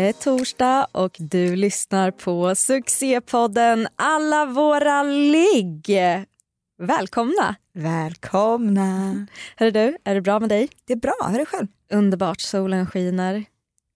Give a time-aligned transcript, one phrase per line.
[0.00, 5.98] Det är torsdag och du lyssnar på succépodden Alla våra ligg.
[6.78, 7.54] Välkomna!
[7.74, 9.26] Välkomna.
[9.56, 10.68] Hörru du, är det bra med dig?
[10.86, 11.26] Det är bra.
[11.28, 11.66] Hur är det själv?
[11.92, 13.44] Underbart, solen skiner.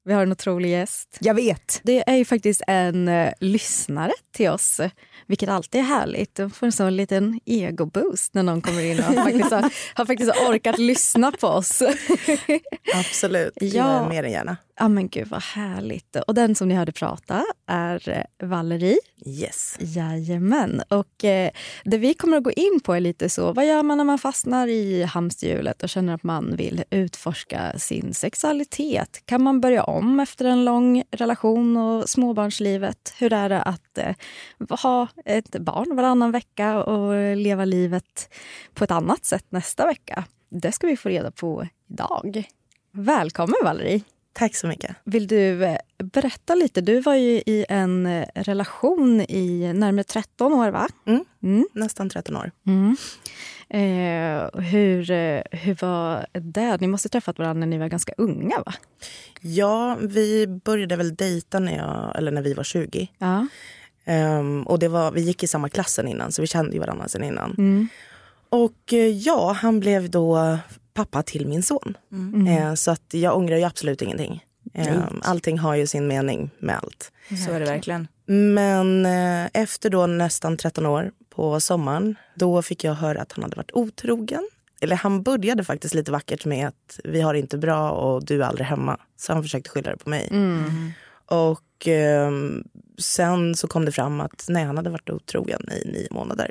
[0.07, 1.19] Vi har en otrolig gäst.
[1.21, 1.81] Jag vet.
[1.83, 4.81] Det är ju faktiskt en uh, lyssnare till oss,
[5.27, 6.35] vilket alltid är härligt.
[6.35, 10.33] De får en sån liten egoboost när någon kommer in och faktiskt har, har faktiskt
[10.49, 11.83] orkat lyssna på oss.
[12.95, 13.53] Absolut.
[13.61, 14.09] Ja.
[14.09, 14.57] mer än gärna.
[14.77, 16.17] Ja men gud vad härligt.
[16.17, 18.99] Och den som ni hörde prata är eh, Valerie.
[19.27, 19.77] Yes.
[19.81, 20.83] Jajamän.
[20.89, 21.51] Och eh,
[21.85, 24.19] det vi kommer att gå in på är lite så, vad gör man när man
[24.19, 29.23] fastnar i hamsterhjulet och känner att man vill utforska sin sexualitet?
[29.27, 33.15] Kan man börja om efter en lång relation och småbarnslivet?
[33.19, 34.15] Hur är det att eh,
[34.83, 38.35] ha ett barn varannan vecka och leva livet
[38.75, 40.25] på ett annat sätt nästa vecka?
[40.51, 42.45] Det ska vi få reda på idag.
[42.93, 44.14] Välkommen Valerie!
[44.35, 44.97] Tack så mycket.
[45.05, 46.81] Vill du eh, berätta lite?
[46.81, 50.89] Du var ju i en eh, relation i närmare 13 år, va?
[51.07, 51.25] Mm.
[51.43, 51.67] Mm.
[51.73, 52.51] Nästan 13 år.
[52.67, 52.97] Mm.
[53.69, 56.81] Eh, hur, eh, hur var det?
[56.81, 58.75] Ni måste ha träffat varandra när ni var ganska unga, va?
[59.41, 63.09] Ja, vi började väl dejta när, jag, eller när vi var 20.
[63.19, 63.47] Ja.
[64.05, 67.09] Ehm, och det var, vi gick i samma klassen innan, så vi kände ju varandra
[67.09, 67.55] sen innan.
[67.59, 67.89] Mm.
[68.49, 70.59] Och ja, han blev då
[70.95, 71.97] pappa till min son.
[72.13, 72.47] Mm.
[72.47, 74.45] Eh, så att jag ångrar ju absolut ingenting.
[74.75, 77.13] Ehm, allting har ju sin mening med allt.
[77.47, 78.09] Så är det verkligen.
[78.27, 83.43] Men eh, efter då nästan 13 år på sommaren, då fick jag höra att han
[83.43, 84.49] hade varit otrogen.
[84.81, 88.43] Eller han började faktiskt lite vackert med att vi har det inte bra och du
[88.43, 89.01] är aldrig hemma.
[89.17, 90.29] Så han försökte skylla det på mig.
[90.31, 90.93] Mm.
[91.27, 92.65] Och ehm,
[92.99, 96.51] sen så kom det fram att nej, han hade varit otrogen i nio månader.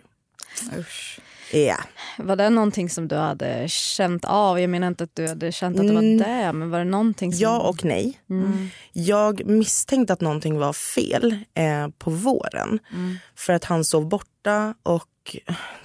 [0.80, 1.20] Usch.
[1.54, 1.78] Ja.
[2.18, 4.60] Var det någonting som du hade känt av?
[4.60, 6.18] Jag menar inte att du hade känt att det var Mm.
[6.18, 7.42] det, men var det någonting som...
[7.42, 8.20] Ja och nej.
[8.30, 8.68] Mm.
[8.94, 12.80] Jag misstänkte att någonting var fel eh, på våren.
[12.94, 13.16] Mm.
[13.36, 15.36] För att han sov borta och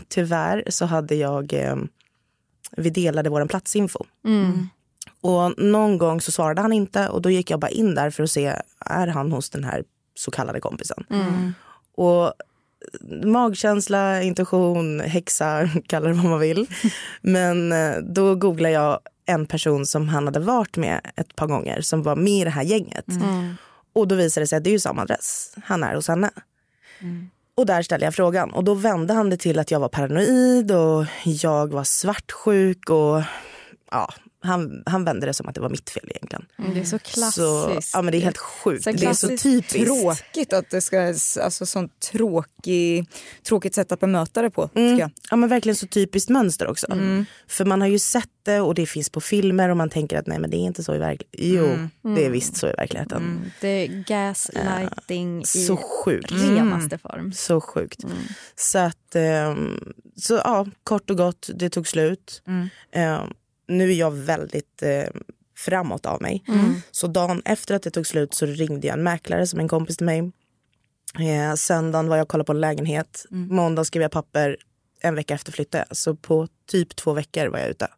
[0.08, 1.52] tyvärr så hade jag...
[1.52, 1.76] Eh,
[2.76, 4.04] vi delade vår platsinfo.
[4.24, 4.68] Mm.
[5.20, 8.22] Och någon gång så svarade han inte och då gick jag bara in där för
[8.22, 9.84] att se, är han hos den här
[10.14, 11.04] så kallade kompisen?
[11.10, 11.54] Mm.
[11.96, 12.32] Och
[13.24, 16.66] magkänsla, intuition, häxa, kalla det vad man vill.
[17.20, 21.80] Men eh, då googlade jag en person som han hade varit med ett par gånger
[21.80, 23.08] som var med i det här gänget.
[23.08, 23.54] Mm.
[23.92, 25.54] Och då visade det sig att det är ju samma adress.
[25.64, 26.30] Han är hos henne.
[27.54, 30.72] Och där ställde jag frågan och då vände han det till att jag var paranoid
[30.72, 33.22] och jag var svartsjuk och
[33.90, 36.46] ja, han, han vände det som att det var mitt fel egentligen.
[36.58, 37.34] Mm, Det är så klassiskt.
[37.36, 38.84] Så, ja men det är helt sjukt.
[38.84, 39.84] Så det är så typiskt.
[39.86, 43.06] Tråkigt att det ska, alltså sånt tråkig,
[43.48, 44.70] tråkigt sätt att bemöta det på.
[44.74, 45.10] Mm.
[45.30, 46.86] Ja men verkligen så typiskt mönster också.
[47.48, 50.26] För man har ju sett det och det finns på filmer och man tänker att
[50.26, 51.88] nej men det är inte så i verkligheten.
[52.02, 53.22] Jo, det är visst så i verkligheten.
[53.22, 53.50] Mm.
[53.60, 56.32] Det är gaslighting Så i sjukt.
[56.32, 57.32] renaste form.
[57.32, 58.00] Så sjukt.
[58.56, 62.42] Så att, ehm, så ja, kort och gott, det tog slut.
[62.92, 63.26] Ehm,
[63.68, 65.04] nu är jag väldigt eh,
[65.56, 66.44] framåt av mig.
[66.90, 69.96] Så dagen efter att det tog slut så ringde jag en mäklare som en kompis
[69.96, 70.18] till mig.
[71.18, 73.26] Eh, söndagen var jag och kollade på en lägenhet.
[73.30, 74.56] Måndag skrev jag papper.
[75.00, 75.96] En vecka efter flyttade jag.
[75.96, 77.88] Så på typ två veckor var jag ute.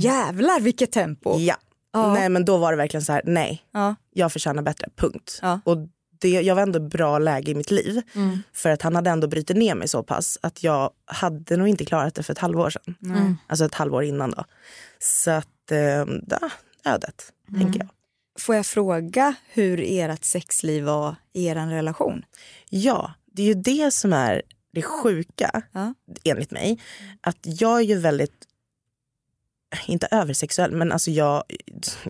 [0.00, 1.38] Jävlar vilket tempo.
[1.38, 1.56] Ja.
[1.92, 3.64] Nej men då var det verkligen så här, nej.
[3.72, 3.94] Ja.
[4.12, 5.38] Jag förtjänar bättre, punkt.
[5.42, 5.60] Ja.
[5.64, 5.76] Och
[6.18, 8.02] det, jag var ändå bra läge i mitt liv.
[8.52, 11.84] För att han hade ändå brutit ner mig så pass att jag hade nog inte
[11.84, 12.96] klarat det för ett halvår sedan.
[13.46, 14.44] Alltså ett halvår innan då.
[14.98, 15.78] Så att, eh,
[16.28, 16.50] ja,
[16.84, 17.88] ödet, tänker jag.
[18.38, 22.24] Får jag fråga hur ert sexliv var i er relation?
[22.70, 24.42] Ja, det är ju det som är
[24.72, 25.94] det sjuka, Ja.
[26.24, 26.80] enligt mig.
[27.20, 28.47] Att jag är ju väldigt,
[29.86, 31.42] inte översexuell, men alltså jag,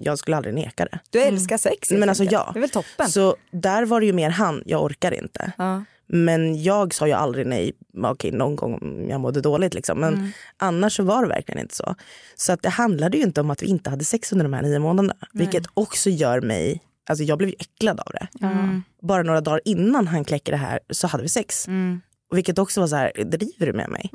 [0.01, 0.99] jag skulle aldrig neka det.
[1.11, 2.51] Du älskar sex helt Men alltså, ja.
[2.53, 3.09] Det är väl toppen?
[3.09, 5.53] Så där var det ju mer han, jag orkar inte.
[5.59, 5.85] Ja.
[6.07, 7.73] Men jag sa ju aldrig nej,
[8.05, 9.99] okej någon gång om jag mådde dåligt liksom.
[10.01, 10.31] Men Mm.
[10.57, 11.95] annars så var det verkligen inte så.
[12.37, 14.63] Så att det handlade ju inte om att vi inte hade sex under de här
[14.63, 15.15] nio månaderna.
[15.33, 18.47] Vilket också gör mig, alltså jag blev ju äcklad av det.
[18.47, 18.83] Mm.
[19.03, 21.69] Bara några dagar innan han kläcker det här så hade vi sex.
[21.69, 22.01] Mm.
[22.31, 24.11] Vilket också var så här, driver du med mig?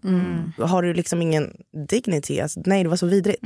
[0.57, 1.57] Har du liksom ingen
[1.89, 2.39] dignity?
[2.39, 3.43] Alltså, nej det var så vidrigt.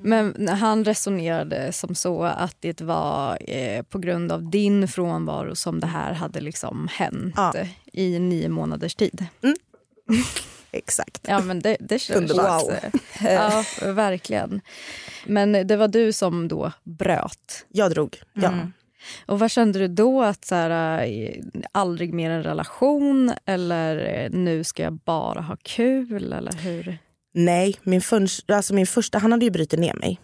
[0.00, 5.80] Men han resonerade som så att det var eh, på grund av din frånvaro som
[5.80, 7.54] det här hade liksom hänt Ja.
[7.92, 9.26] i nio månaders tid.
[10.70, 11.20] Exakt.
[11.28, 12.62] Ja men det, det känns Underbart.
[12.62, 12.72] Wow.
[13.20, 14.60] Ja, verkligen.
[15.26, 17.66] Men det var du som då bröt.
[17.68, 18.52] Jag drog, ja.
[19.26, 20.22] Och vad kände du då?
[20.22, 21.34] Att så här, eh,
[21.72, 26.32] aldrig mer en relation eller eh, nu ska jag bara ha kul?
[26.32, 26.98] Eller hur?
[27.34, 28.02] Nej, min,
[28.48, 30.20] alltså min första, han hade ju brutit ner mig.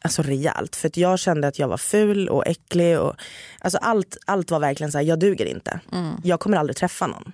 [0.00, 0.76] Alltså rejält.
[0.76, 2.98] För att jag kände att jag var ful och äcklig.
[3.00, 3.14] Och,
[3.58, 5.80] alltså allt, allt var verkligen så här, jag duger inte.
[6.24, 7.32] Jag kommer aldrig träffa någon.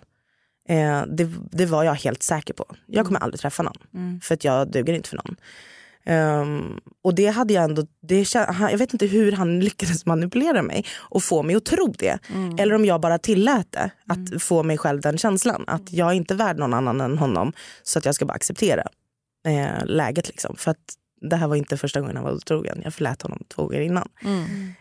[0.69, 2.65] Eh, det, det var jag helt säker på.
[2.87, 3.77] Jag kommer aldrig träffa någon.
[4.23, 5.37] För att jag duger inte för någon.
[6.09, 10.85] Ehm, och det hade jag ändå, det, jag vet inte hur han lyckades manipulera mig
[10.97, 12.19] och få mig att tro det.
[12.59, 15.65] Eller om jag bara tillät det, att få mig själv den känslan.
[15.67, 17.53] Att jag är inte värd någon annan än honom.
[17.83, 18.83] Så att jag ska bara acceptera
[19.47, 20.29] eh, läget.
[20.29, 20.57] Liksom.
[20.57, 22.81] För att det här var inte första gången han var otrogen.
[22.85, 24.09] Jag förlät honom två gånger innan.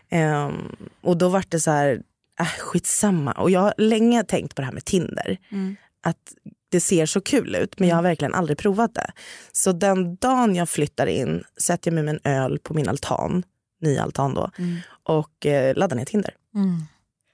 [0.08, 2.02] Ehm, och då var det så här,
[2.40, 3.32] äh, skitsamma.
[3.32, 5.38] Och jag har länge tänkt på det här med Tinder.
[6.02, 6.34] Att
[6.68, 9.10] det ser så kul ut men jag har verkligen aldrig provat det.
[9.52, 13.42] Så den dagen jag flyttar in sätter jag mig med en öl på min altan,
[13.80, 14.50] ny altan då,
[15.02, 16.34] och eh, laddar ner Tinder.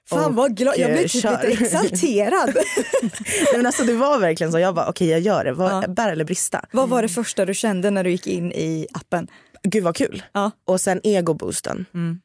[0.09, 2.55] Fan vad glad, jag eh, blir typ lite exalterad.
[3.01, 3.11] Nej,
[3.55, 5.87] men alltså, det var verkligen så, jag bara okej jag gör det, Vad, Ja.
[5.87, 6.65] bär eller brista.
[6.71, 9.27] vad var det första du kände när du gick in i appen?
[9.63, 10.23] Gud vad kul.
[10.31, 10.51] Ja.
[10.65, 11.85] Och sen egoboosten.
[11.93, 12.21] Mm.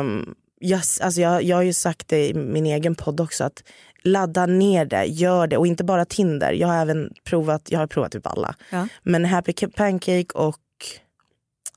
[0.00, 3.62] Um, jag, alltså jag, jag har ju sagt det i min egen podd också att
[4.04, 6.52] ladda ner det, gör det och inte bara Tinder.
[6.52, 8.54] Jag har även provat, jag har provat typ alla.
[8.70, 8.88] Ja.
[9.02, 10.56] Men Happy Pancake och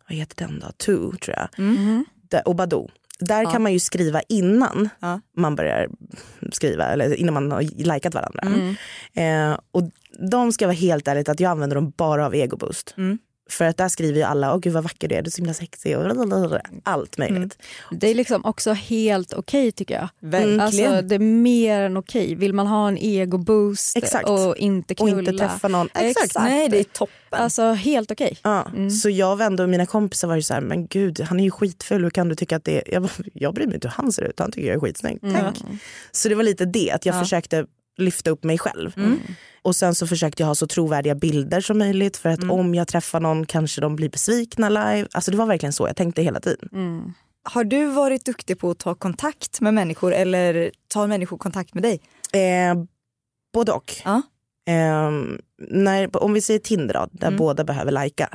[0.10, 0.68] vad heter den då?
[0.78, 1.48] Two tror jag.
[1.58, 2.06] Mm.
[2.30, 2.90] Där- Och Badoo.
[3.20, 5.22] Där kan man ju skriva innan Ja.
[5.38, 5.88] man börjar
[6.52, 8.40] skriva eller innan man har likat varandra.
[8.42, 8.76] Mm.
[9.52, 9.84] Eh, och
[10.32, 12.94] de ska vara helt ärligt att jag använder dem bara av egoboost.
[12.98, 13.18] Mm.
[13.50, 15.38] För att där skriver ju alla, åh gud vad vacker du är, du är så
[15.38, 16.06] himla sexig och
[16.84, 17.58] allt möjligt.
[17.92, 20.10] Det är liksom också helt okej tycker jag.
[20.20, 20.60] Verkligen.
[20.62, 22.36] Alltså, det är mer än okej.
[22.36, 24.30] Vill man ha en egoboost Exakt.
[24.30, 25.20] och inte Och knulla.
[25.32, 25.90] inte träffa någon.
[25.94, 26.36] Exakt.
[26.36, 27.14] Nej det är toppen.
[27.30, 28.38] Alltså helt okej.
[28.44, 28.68] Ja,
[29.04, 31.52] Så jag vände och mina kompisar var ju så här, men gud han är ju
[31.52, 32.94] skitful, hur kan du tycka att det är...
[32.94, 35.20] Jag, bara, jag bryr mig inte hur han ser ut, han tycker jag är skitsnygg.
[35.22, 35.56] Tack.
[36.12, 37.20] Så det var lite det, att jag Ja.
[37.20, 37.66] försökte
[37.98, 38.96] lyfta upp mig själv.
[39.62, 42.88] Och sen så försökte jag ha så trovärdiga bilder som möjligt för att om jag
[42.88, 45.08] träffar någon kanske de blir besvikna live.
[45.12, 46.70] Alltså det var verkligen så jag tänkte hela tiden.
[47.44, 51.84] Har du varit duktig på att ta kontakt med människor eller tar människor kontakt med
[51.84, 52.00] dig?
[52.34, 52.76] Eh,
[53.54, 53.94] både och.
[54.06, 54.22] Ja.
[54.70, 55.12] Eh,
[55.70, 57.38] när, om vi säger Tinder då, där Mm.
[57.38, 58.30] båda behöver lajka.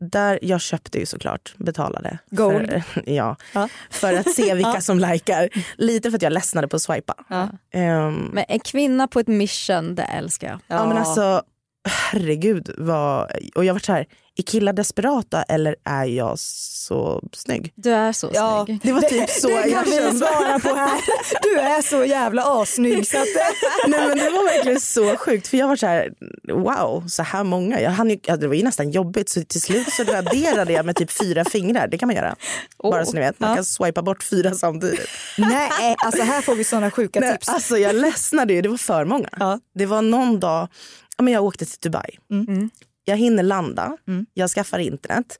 [0.00, 2.18] Där jag köpte ju såklart, betalade.
[2.30, 2.82] Gold.
[2.84, 3.68] För, ja, Ja.
[3.90, 5.48] för att se vilka som likar.
[5.76, 7.14] Lite för att jag ledsnade på att swipa.
[7.28, 7.48] Ja.
[7.72, 10.60] Ehm, Men en kvinna på ett mission, det älskar jag.
[10.66, 10.88] ja.
[10.88, 11.42] men alltså,
[11.88, 12.70] herregud.
[12.78, 14.06] Vad, och jag var så här,
[14.38, 17.72] är killar desperata eller är jag så snygg?
[17.74, 18.64] Du är så Ja.
[18.66, 18.80] snygg.
[18.82, 20.18] Det var typ så det jag kan vi kände.
[20.18, 21.00] svara på här.
[21.42, 23.26] Du är så jävla assnygg så att
[23.88, 26.10] Nej men det var verkligen så sjukt för jag var så här,
[26.52, 27.80] wow, så här många.
[27.80, 30.86] Jag hann ju, ja, det var ju nästan jobbigt så till slut så raderade jag
[30.86, 31.88] med typ fyra fingrar.
[31.88, 32.36] Det kan man göra.
[32.82, 33.56] Bara så ni vet, man Ja.
[33.56, 35.08] kan swipa bort fyra samtidigt.
[35.38, 37.48] Nej, alltså här får vi såna sjuka Nej, tips.
[37.48, 39.28] alltså jag ledsnade ju, det var för många.
[39.38, 39.60] Ja.
[39.74, 40.68] Det var någon dag,
[41.16, 42.18] ja, men jag åkte till Dubai.
[43.08, 43.96] Jag hinner landa,
[44.34, 45.38] jag skaffar internet.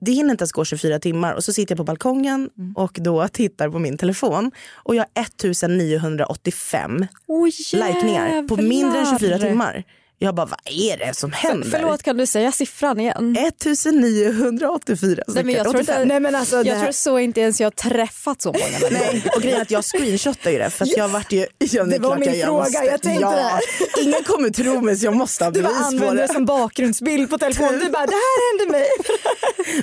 [0.00, 3.28] Det hinner inte ens gå 24 timmar och så sitter jag på balkongen och då
[3.28, 9.48] tittar på min telefon och jag har 1985 Oh, likningar på mindre än 24 jävlar.
[9.48, 9.84] timmar.
[10.24, 11.68] Jag bara, vad är det som händer?
[11.70, 13.36] Förlåt, kan du säga siffran igen?
[13.36, 17.40] 1984 Nej, men jag tror inte, Nej, men alltså, det jag här- tror så inte
[17.40, 18.90] ens jag har träffat så många människor.
[18.90, 21.46] Nej, och grejen är att jag screenshotar ju det för att jag vart ju...
[21.58, 23.60] Ja, Det var min jag, jag fråga, måste, jag tänkte ja,
[23.96, 24.02] det.
[24.02, 26.32] Ingen kommer tro mig så jag måste ha Du bevis på använder det det.
[26.32, 27.78] som bakgrundsbild på telefonen.
[27.80, 28.86] Du bara, det här hände mig.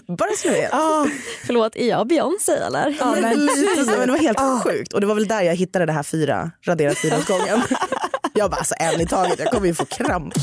[0.18, 0.72] Bara så ni vet.
[1.46, 2.96] Förlåt, är jag Beyoncé eller?
[3.00, 5.92] Ja, men, men det var helt sjukt och det var väl där jag hittade det
[5.92, 7.62] här fyra, raderat fyra gången.
[8.34, 10.34] Jag bara, alltså en i taget, jag kommer ju få kramp.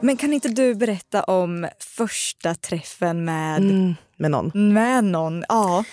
[0.00, 4.50] Men kan inte du berätta om första träffen med, Mm, med någon.
[4.74, 5.44] med någon?
[5.48, 5.84] Ja.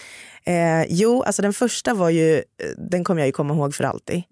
[0.45, 2.43] Eh, jo, alltså den första var ju,
[2.89, 4.23] den kommer jag ju komma ihåg för alltid.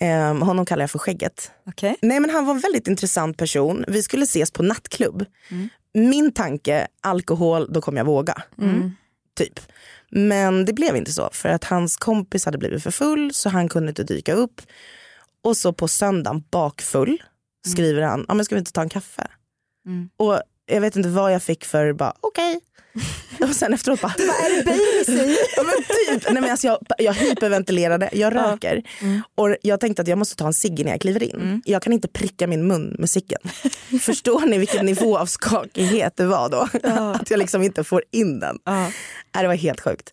[0.00, 1.50] Eh, honom kallar jag för Skägget.
[1.66, 1.96] Okej.
[2.02, 3.84] Nej men han var en väldigt intressant person.
[3.88, 5.24] Vi skulle ses på nattklubb.
[5.94, 8.34] Min tanke, alkohol, då kommer jag våga.
[9.36, 9.60] Typ.
[10.10, 13.68] Men det blev inte så för att hans kompis hade blivit för full så han
[13.68, 14.62] kunde inte dyka upp.
[15.42, 17.22] Och så på söndagen bakfull
[17.66, 19.26] skriver han, ja men ska vi inte ta en kaffe?
[20.16, 22.60] Och jag vet inte vad jag fick för bara okej.
[23.40, 24.12] Och sen efteråt bara...
[24.12, 26.32] är det baby ja, men typ.
[26.32, 28.82] Nej, men alltså jag, jag hyperventilerade, jag röker.
[29.00, 29.22] Mm.
[29.34, 31.34] Och jag tänkte att jag måste ta en cigg när jag kliver in.
[31.34, 31.62] Mm.
[31.64, 33.40] Jag kan inte pricka min mun med ciggen.
[34.00, 36.68] Förstår ni vilken nivå av skakighet det var då?
[36.82, 37.14] Ja.
[37.14, 38.58] Att jag liksom inte får in den.
[38.64, 38.90] Ja.
[39.32, 40.12] Det var helt sjukt.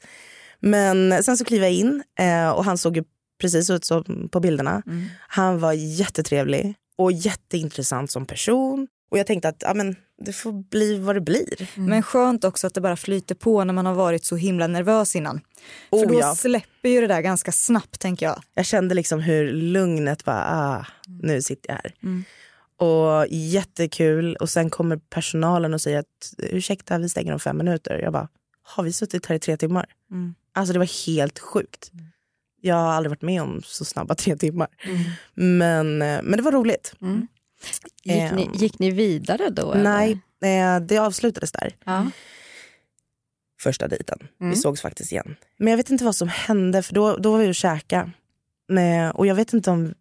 [0.59, 3.03] Men sen så kliver jag in eh, och han såg ju
[3.41, 4.83] precis ut som på bilderna.
[4.85, 5.05] Mm.
[5.27, 8.87] Han var jättetrevlig och jätteintressant som person.
[9.11, 11.69] Och jag tänkte att ja, men, det får bli vad det blir.
[11.75, 11.89] Mm.
[11.89, 15.15] Men skönt också att det bara flyter på när man har varit så himla nervös
[15.15, 15.41] innan.
[15.89, 16.35] Oh, För då ja.
[16.35, 18.41] släpper ju det där ganska snabbt tänker jag.
[18.53, 21.93] Jag kände liksom hur lugnet bara, ah, nu sitter jag här.
[22.03, 22.23] Mm.
[22.77, 24.35] Och jättekul.
[24.35, 27.99] Och sen kommer personalen och säger att ursäkta vi stänger om fem minuter.
[27.99, 28.27] Jag bara,
[28.63, 29.85] har vi suttit här i tre timmar?
[30.11, 30.35] Mm.
[30.53, 31.91] Alltså det var helt sjukt.
[31.93, 32.05] Mm.
[32.61, 34.67] Jag har aldrig varit med om så snabba tre timmar.
[34.83, 34.99] Mm.
[35.57, 36.93] Men, eh, men det var roligt.
[38.05, 38.23] Mm.
[38.23, 38.53] Gick, ni, ehm.
[38.53, 39.73] gick ni vidare då?
[39.77, 40.79] Nej, eller?
[40.79, 41.75] det avslutades där.
[41.85, 42.11] Ja.
[43.61, 44.19] Första dejten.
[44.39, 44.49] Mm.
[44.49, 45.35] Vi sågs faktiskt igen.
[45.57, 48.11] Men jag vet inte vad som hände för då, då var vi och käka.
[49.13, 49.93] Och jag vet inte om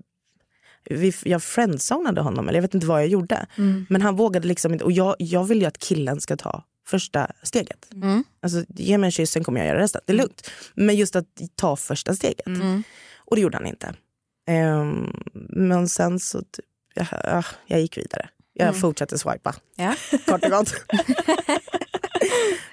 [0.91, 3.47] vi, jag friendzonade honom eller jag vet inte vad jag gjorde.
[3.59, 3.87] Mm.
[3.89, 4.85] Men han vågade liksom inte.
[4.85, 7.89] Och jag, jag vill ju att killen ska ta första steget.
[7.93, 8.25] Mm.
[8.43, 10.01] Alltså, ge mig en kyss, sen kommer jag göra resten.
[10.05, 10.51] Det är lugnt.
[10.75, 12.47] Men just att ta första steget.
[12.47, 12.83] Mm.
[13.17, 13.95] Och det gjorde han inte.
[14.49, 16.65] Um, men sen så, typ,
[16.97, 18.29] jag, jag gick vidare.
[18.53, 18.81] Jag mm.
[18.81, 19.55] fortsatte swipa.
[19.77, 19.95] Ja.
[20.27, 20.75] Kort och gott.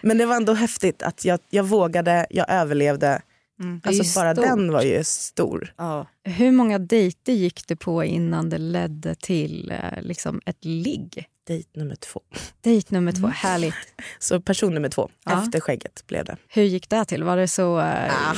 [0.02, 3.22] men det var ändå häftigt att jag, jag vågade, jag överlevde.
[3.60, 3.82] Mm.
[3.84, 4.46] Alltså bara stort.
[4.46, 5.74] den var ju stor.
[5.78, 6.08] Ja.
[6.24, 11.28] Hur många dejter gick du på innan det ledde till eh, liksom ett ligg?
[11.48, 12.22] Dejt nummer två.
[12.62, 13.32] Dejt nummer två, mm.
[13.32, 13.76] härligt.
[14.20, 15.44] Så person nummer två, ja.
[15.44, 16.38] efter skägget blev det.
[16.48, 17.24] Hur gick det till?
[17.24, 17.78] Var det så...
[17.78, 18.30] Uh...
[18.30, 18.36] Ah,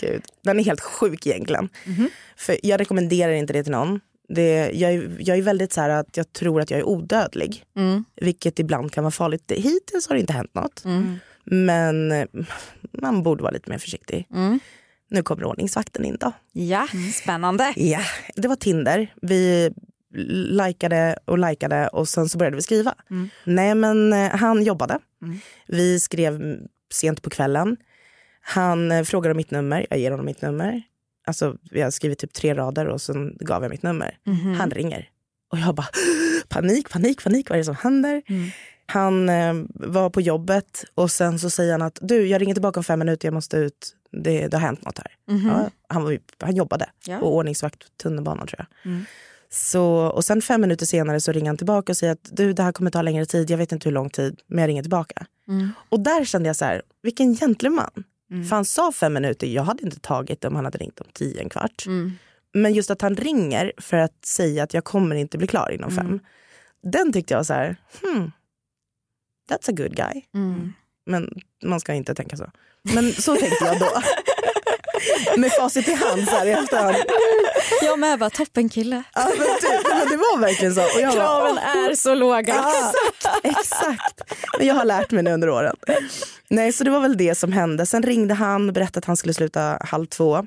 [0.00, 0.22] gud.
[0.44, 1.68] Den är helt sjuk egentligen.
[1.86, 2.08] Mm -hmm.
[2.36, 4.00] För jag rekommenderar inte det till någon.
[4.34, 7.64] Det, jag, är, jag är väldigt så här att jag tror att jag är odödlig.
[7.76, 8.04] Mm.
[8.16, 9.52] Vilket ibland kan vara farligt.
[9.56, 10.84] Hittills har det inte hänt något.
[10.84, 11.18] Mm.
[11.44, 12.26] Men eh,
[12.92, 14.26] man borde vara lite mer försiktig.
[14.34, 14.60] Mm.
[15.10, 16.32] Nu kommer ordningsvakten in då.
[16.52, 17.72] Ja, spännande.
[17.76, 18.00] Ja,
[18.36, 19.14] det var Tinder.
[19.22, 19.72] Vi
[20.50, 22.94] likade och likade och sen så började vi skriva.
[23.10, 23.28] Mm.
[23.44, 24.98] Nej men eh, han jobbade.
[25.22, 25.38] Mm.
[25.66, 26.58] Vi skrev
[26.92, 27.76] sent på kvällen.
[28.40, 30.82] Han eh, frågade om mitt nummer, jag ger honom mitt nummer.
[31.26, 34.18] Alltså vi har skrivit typ tre rader och sen gav jag mitt nummer.
[34.26, 34.54] Mm.
[34.54, 35.08] Han ringer.
[35.50, 35.88] Och jag bara
[36.48, 38.22] panik, panik, panik, vad är det som händer?
[38.26, 38.50] Mm.
[38.86, 42.80] Han eh, var på jobbet och sen så säger han att du jag ringer tillbaka
[42.80, 43.96] om fem minuter, jag måste ut.
[44.22, 45.36] Det, det har hänt något här.
[45.36, 47.18] Mm ja, han, var, han jobbade ja.
[47.18, 48.92] och ordningsvakt på tunnelbanan tror jag.
[48.92, 49.04] Mm.
[49.50, 52.62] Så, och sen fem minuter senare så ringer han tillbaka och säger att du det
[52.62, 55.26] här kommer ta längre tid, jag vet inte hur lång tid, men jag ringer tillbaka.
[55.48, 55.68] Mm.
[55.88, 58.04] Och där kände jag så här, vilken gentleman.
[58.32, 58.44] Mm.
[58.44, 61.06] För han sa fem minuter, jag hade inte tagit det om han hade ringt om
[61.12, 61.86] tio, en kvart.
[61.86, 62.12] Mm.
[62.54, 65.90] Men just att han ringer för att säga att jag kommer inte bli klar inom
[65.90, 66.06] fem.
[66.06, 66.20] Mm.
[66.82, 68.32] Den tyckte jag var så här, hmm,
[69.50, 70.22] that's a good guy.
[70.34, 70.72] Mm.
[71.06, 72.50] Men man ska inte tänka så.
[72.82, 73.86] Men så tänkte jag då.
[75.36, 76.96] med facit i hand så här i efterhand.
[77.82, 79.02] Jag med bara, toppen kille.
[79.14, 80.82] Ja, men, typ, men det var verkligen så.
[80.82, 82.54] Och jag Kraven bara, är så låga.
[82.54, 84.22] exakt, exakt.
[84.58, 85.76] Men jag har lärt mig nu under åren.
[86.48, 87.86] Nej, så det var väl det som hände.
[87.86, 90.46] Sen ringde han och berättade att han skulle sluta halv två.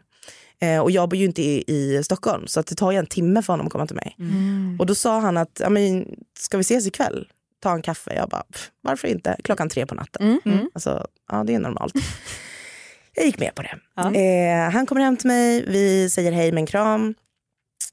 [0.62, 3.06] Eh, och jag bor ju inte i, i Stockholm så att det tar ju en
[3.06, 4.16] timme för honom att komma till mig.
[4.20, 4.78] Mm.
[4.80, 5.62] Och då sa han att,
[6.40, 7.28] ska vi ses ikväll?
[7.64, 8.14] Ta en kaffe?
[8.16, 8.44] Jag bara,
[8.82, 9.36] varför inte?
[9.44, 10.26] Klockan tre på natten.
[10.26, 10.40] Mm.
[10.46, 10.70] Mm.
[10.74, 11.94] Alltså, ja det är normalt.
[13.16, 13.78] Jag gick med på det.
[13.96, 14.14] Ja.
[14.14, 17.16] Eh, han kommer hem till mig, vi säger hej med en kram.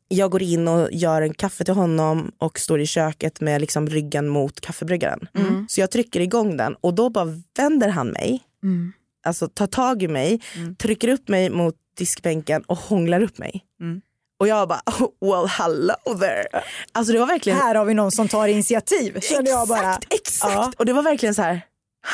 [0.08, 3.86] Jag går in och gör en kaffe till honom och står i köket med liksom
[3.86, 5.28] ryggen mot kaffebryggaren.
[5.34, 5.66] Mm.
[5.68, 8.92] Så jag trycker igång den och då bara vänder han mig, mm.
[9.26, 10.76] alltså tar tag i mig, mm.
[10.76, 13.64] trycker upp mig mot diskbänken och hånglar upp mig.
[13.80, 14.00] Mm.
[14.38, 16.62] Och jag bara, oh, well hello there.
[16.92, 17.58] Alltså det var verkligen...
[17.58, 19.16] Här har vi någon som tar initiativ.
[19.16, 19.98] Exakt, jag bara.
[20.10, 20.54] exakt.
[20.54, 20.72] Ja.
[20.78, 21.60] Och det var verkligen så här,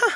[0.01, 0.13] ha,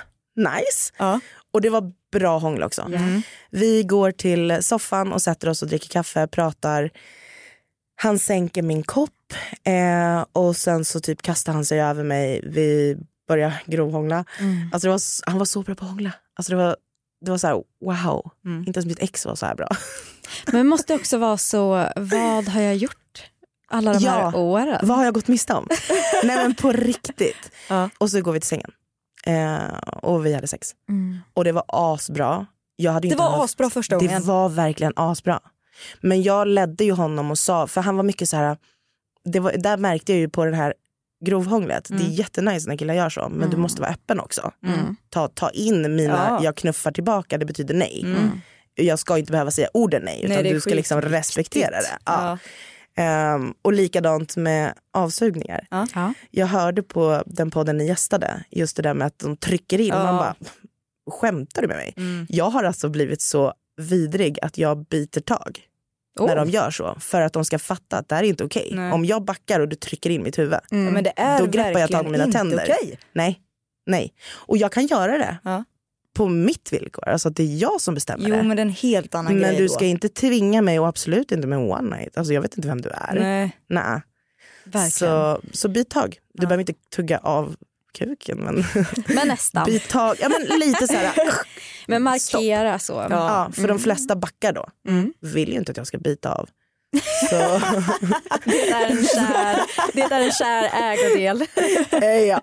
[0.51, 0.93] nice.
[0.97, 1.21] Ja.
[1.53, 2.83] Och det var bra hångel också.
[2.83, 3.23] Mm.
[3.51, 6.91] Vi går till soffan och sätter oss och dricker kaffe, pratar.
[7.97, 12.41] Han sänker min kopp eh, och sen så typ kastar han sig över mig.
[12.45, 12.97] Vi
[13.29, 14.25] börjar grovhångla.
[14.39, 14.71] Mm.
[14.73, 16.13] Alltså var, han var så bra på att hångla.
[16.35, 16.77] Alltså det var,
[17.25, 18.31] det var så här, wow.
[18.45, 18.65] Mm.
[18.67, 19.69] Inte ens mitt ex var så här bra.
[20.47, 22.97] Men det måste också vara så, vad har jag gjort?
[23.69, 24.79] Alla de ja, här åren.
[24.83, 25.69] Vad har jag gått miste om?
[26.25, 27.51] Nej men på riktigt.
[27.69, 27.91] Ja.
[27.99, 28.71] Och så går vi till sängen.
[29.27, 30.75] Eh, och vi hade sex.
[30.89, 31.19] Mm.
[31.35, 32.47] Och det var asbra.
[32.77, 34.21] Jag hade det var haft, asbra första gången.
[34.21, 35.41] Det var verkligen asbra.
[36.01, 38.57] Men jag ledde ju honom och sa, för han var mycket så här,
[39.25, 40.75] det var, där märkte jag ju på det här
[41.25, 41.99] grovhånglet, mm.
[41.99, 42.17] det är mm.
[42.17, 43.51] jättenice när killar gör så men mm.
[43.51, 44.53] du måste vara öppen också.
[44.67, 44.97] Mm.
[45.11, 46.45] Ta, ta in mina, ja.
[46.45, 48.03] jag knuffar tillbaka, det betyder nej.
[48.05, 48.41] Mm.
[48.75, 51.99] Jag ska inte behöva säga orden nej utan nej, du ska liksom respektera det.
[52.05, 52.29] Ja.
[52.29, 52.39] Ja.
[52.99, 55.67] Um, och likadant med avsugningar.
[55.71, 56.15] Ja.
[56.31, 59.89] Jag hörde på den podden ni gästade, just det där med att de trycker in.
[59.89, 60.05] Ja.
[60.05, 60.35] Man bara,
[61.11, 61.95] skämtar du med mig?
[62.29, 65.61] Jag har alltså blivit så vidrig att jag biter tag
[66.21, 66.27] Oh.
[66.27, 66.97] när de gör så.
[67.01, 68.71] För att de ska fatta att det här är inte okej.
[68.75, 68.93] Nej.
[68.93, 70.59] Om jag backar och du trycker in mitt huvud,
[71.17, 72.59] är då greppar jag tag med mina tänder.
[72.63, 72.99] okej.
[73.13, 73.41] Nej,
[73.87, 74.15] nej.
[74.31, 75.39] Och jag kan göra det.
[76.15, 77.09] På mitt villkor.
[77.09, 78.43] Alltså att det är jag som bestämmer Jo det.
[78.43, 79.73] men det är en helt annan Men grej du då.
[79.73, 82.17] ska inte tvinga mig och absolut inte med en one night.
[82.19, 83.15] Alltså jag vet inte vem du är.
[83.15, 83.57] Nej.
[83.69, 84.01] Nej.
[84.65, 84.91] Verkligen.
[84.91, 86.19] Så, så bit tag.
[86.35, 87.57] Du behöver inte tugga av
[87.99, 88.55] kuken men
[89.15, 89.65] Men nästan.
[89.67, 90.17] bit tag.
[90.21, 91.13] Ja men lite så här.
[91.87, 93.07] Men markera så.
[93.11, 94.69] ja, för de flesta backar då.
[95.21, 96.49] Vill ju inte att jag ska bita av.
[97.31, 97.37] Så,
[98.45, 99.61] Det är en kär,
[99.93, 101.45] det är en kär ägodel.
[102.03, 102.41] eh, ja.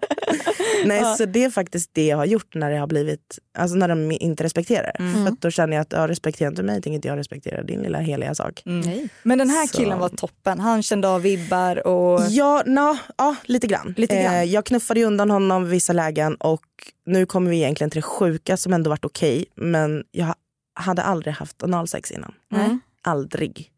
[0.85, 3.87] Nej så det är faktiskt det jag har gjort när det har blivit, alltså när
[3.87, 4.91] de inte respekterar.
[5.25, 7.81] För att då känner jag att ja, respekterar inte mig tänker inte jag respektera din
[7.81, 8.61] lilla heliga sak.
[8.65, 9.09] Nej.
[9.23, 10.59] Men den här Så- killen var toppen.
[10.59, 12.21] Han kände av vibbar och...
[12.29, 13.93] Ja, no, ja lite grann.
[13.97, 14.33] Lite grann.
[14.35, 16.63] Eh, jag knuffade undan honom i vissa lägen och
[17.05, 19.45] nu kommer vi egentligen till det sjuka som ändå varit okej.
[19.55, 20.33] men jag
[20.75, 22.33] hade aldrig haft analsex innan.
[22.51, 22.77] Nej.
[23.03, 23.71] Aldrig.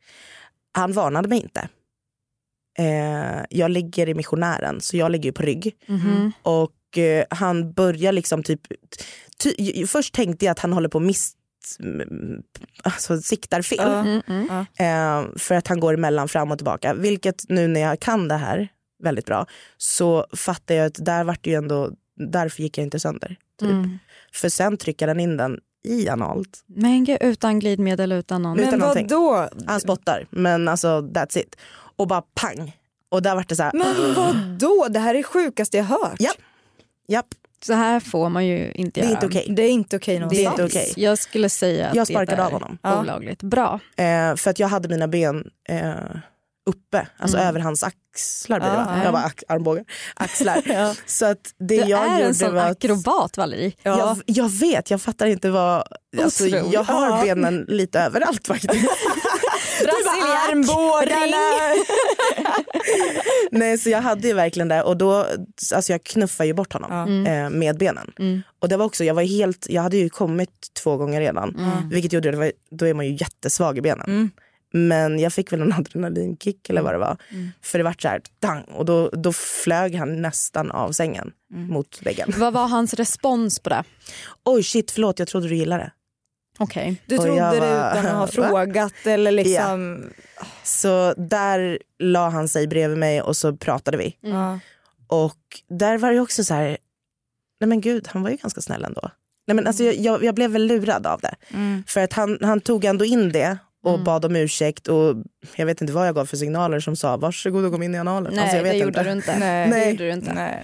[0.72, 1.70] Han varnade mig inte.
[2.80, 5.76] Eh, jag ligger i missionären så jag ligger ju på rygg.
[5.88, 6.32] Mhm.
[6.44, 8.62] Och eh, han börjar liksom typ...
[9.44, 11.36] Ty, först tänkte jag att han håller på att miss...
[12.84, 13.90] Alltså siktar fel.
[13.90, 14.50] Mm, mm.
[14.60, 16.94] Eh, för att han går emellan fram och tillbaka.
[16.94, 18.68] Vilket nu när jag kan det här
[19.04, 19.46] väldigt bra
[19.78, 23.36] så fattar jag att där vart det ju ändå, därför gick jag inte sönder.
[23.60, 23.70] Typ.
[23.70, 24.00] Mm.
[24.34, 26.64] För sen trycker han in den i analt.
[26.66, 28.60] Men gud, utan glidmedel, utan någon.
[28.60, 29.08] utan Men någonting.
[29.10, 29.50] vadå?
[29.68, 31.56] Han spottar men alltså that's it.
[31.96, 32.78] Och bara pang.
[33.10, 33.72] Och där vart det så här.
[33.74, 34.88] Men vadå?
[34.90, 36.16] Det här är det sjukaste jag hört.
[36.20, 36.32] Ja.
[37.08, 37.26] Japp,
[37.66, 39.14] Så här får man ju inte det är göra.
[39.14, 39.56] inte okej.
[39.56, 40.94] Det är inte okej Det är inte okej.
[40.98, 42.78] Jag skulle säga att Jag det sparkade är av honom.
[42.84, 43.44] olagligt.
[43.44, 43.80] Bra.
[43.98, 45.94] Eh, för att jag hade mina ben eh,
[46.66, 47.50] uppe, alltså Mm.
[47.50, 48.94] över hans axlar blir det Ja, va?
[48.98, 49.04] ja.
[49.04, 49.86] Jag bara armbågar.
[50.16, 50.62] Axlar.
[51.10, 53.72] Så att det Du jag är gjorde en sån var att, akrobat Valerie.
[53.84, 55.84] jag, jag vet, jag fattar inte vad...
[56.24, 57.22] Alltså, jag har Ja.
[57.24, 58.74] benen lite överallt faktiskt.
[59.82, 61.76] Brasiliak, Armbågarna!
[63.52, 65.26] Nej så jag hade ju verkligen det och då,
[65.76, 67.26] alltså jag knuffade ju bort honom Mm.
[67.46, 68.12] eh, med benen.
[68.60, 70.50] Och det var också, jag var helt, jag hade ju kommit
[70.84, 71.56] två gånger redan.
[71.56, 71.90] Mm.
[71.90, 74.32] Vilket gjorde, det var, då är man ju jättesvag i benen.
[74.74, 77.18] Men jag fick väl en adrenalinkick eller vad det var.
[77.62, 82.00] För det vart så här, dang, och då, då flög han nästan av sängen mot
[82.02, 82.34] väggen.
[82.38, 83.84] Vad var hans respons på det?
[84.46, 85.92] Oj shit förlåt jag trodde du gillade det.
[86.60, 87.02] Okej.
[87.06, 90.04] Du Och trodde jag det var- utan att ha frågat eller liksom...
[90.64, 94.18] Så där la han sig bredvid mig och så pratade vi.
[94.22, 94.60] Ja.
[95.08, 95.38] Och
[95.70, 96.78] där var det också så här,
[97.60, 99.02] nej men gud han var ju ganska snäll ändå.
[99.48, 101.36] Nej men alltså jag, jag, jag blev väl lurad av det.
[101.88, 105.16] För att han, han tog ändå in det och bad om ursäkt och
[105.56, 107.98] jag vet inte vad jag gav för signaler som sa varsågod och kom in i
[107.98, 108.34] analen.
[108.34, 108.86] Nej, alltså, jag vet det inte.
[108.86, 109.38] gjorde du inte.
[109.40, 109.70] Nej.
[109.70, 109.92] Det Nej.
[109.92, 110.34] gjorde du inte.
[110.34, 110.64] Nej.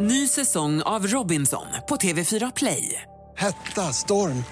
[0.00, 3.02] Ny säsong av Robinson på TV4 Play.
[3.36, 4.44] Hetta, storm,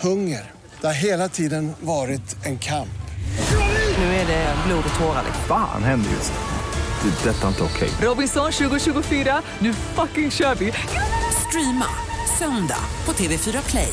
[0.00, 0.50] hunger.
[0.80, 2.88] Det har hela tiden varit en kamp.
[3.98, 5.22] Nu är det blod och tårar.
[5.26, 5.44] liksom.
[5.48, 6.38] Fan händer just det.
[7.24, 7.88] Det är detta inte okej.
[8.02, 10.72] Robinson 2024, nu fucking kör vi!
[11.48, 11.86] Streama
[12.38, 13.92] söndag på TV4 Play.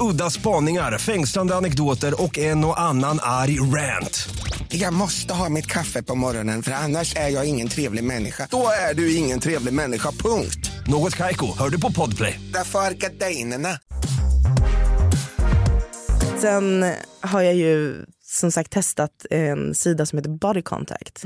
[0.00, 4.28] Udda spaningar, fängslande anekdoter och en och annan arg rant.
[4.68, 8.48] Jag måste ha mitt kaffe på morgonen för annars är jag ingen trevlig människa.
[8.50, 10.70] Då är du ingen trevlig människa, punkt.
[10.86, 12.40] Något Kaiko, hör du på Podplay.
[12.52, 13.68] Därför är gardinerna.
[16.40, 21.22] Sen har jag ju som sagt testat en sida som heter Body Contact.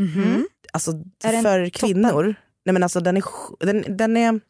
[0.73, 0.91] Alltså
[1.25, 3.23] Är den för kvinnor, nej men alltså den är,
[3.61, 4.41] den, den är,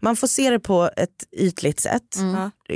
[0.00, 2.16] man får se det på ett ytligt sätt.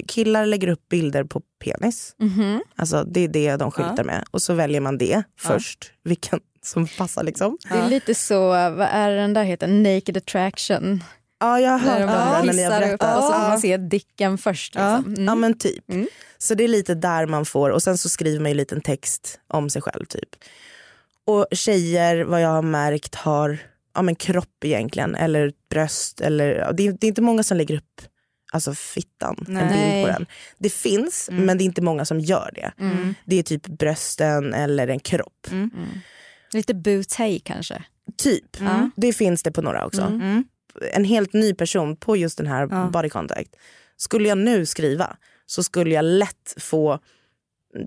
[0.08, 2.14] Killar lägger upp bilder på penis.
[2.18, 2.62] Mhm.
[2.76, 4.24] Alltså det är det de skyltar med.
[4.30, 7.58] Och så väljer man det först, vilken som passar liksom.
[7.68, 9.66] Det är lite så, vad är den där heter?
[9.68, 11.04] Naked attraction.
[11.40, 13.16] Ja jag har hört de om den men jag kissar upp berättar.
[13.16, 13.48] och så får Ja.
[13.48, 14.74] man se dicken först.
[14.74, 15.14] Liksom.
[15.16, 15.40] Ja Mm.
[15.40, 15.84] men typ.
[16.38, 18.80] Så det är lite där man får och sen så skriver man ju en liten
[18.80, 20.28] text om sig själv typ.
[21.26, 23.58] Och tjejer vad jag har märkt har
[23.96, 27.56] ja, men kropp egentligen eller bröst eller ja, det, är, det är inte många som
[27.56, 28.00] lägger upp
[28.52, 30.04] alltså fittan, en bild Nej.
[30.04, 30.26] på den.
[30.58, 32.72] Det finns men det är inte många som gör det.
[33.24, 35.46] Det är typ brösten eller en kropp.
[36.52, 37.84] Lite bootay kanske.
[38.16, 38.60] Typ.
[38.60, 38.90] Mm.
[38.96, 40.20] Det finns det på några också.
[40.92, 43.56] En helt ny person på just den här body contact.
[43.96, 46.98] Skulle jag nu skriva så skulle jag lätt få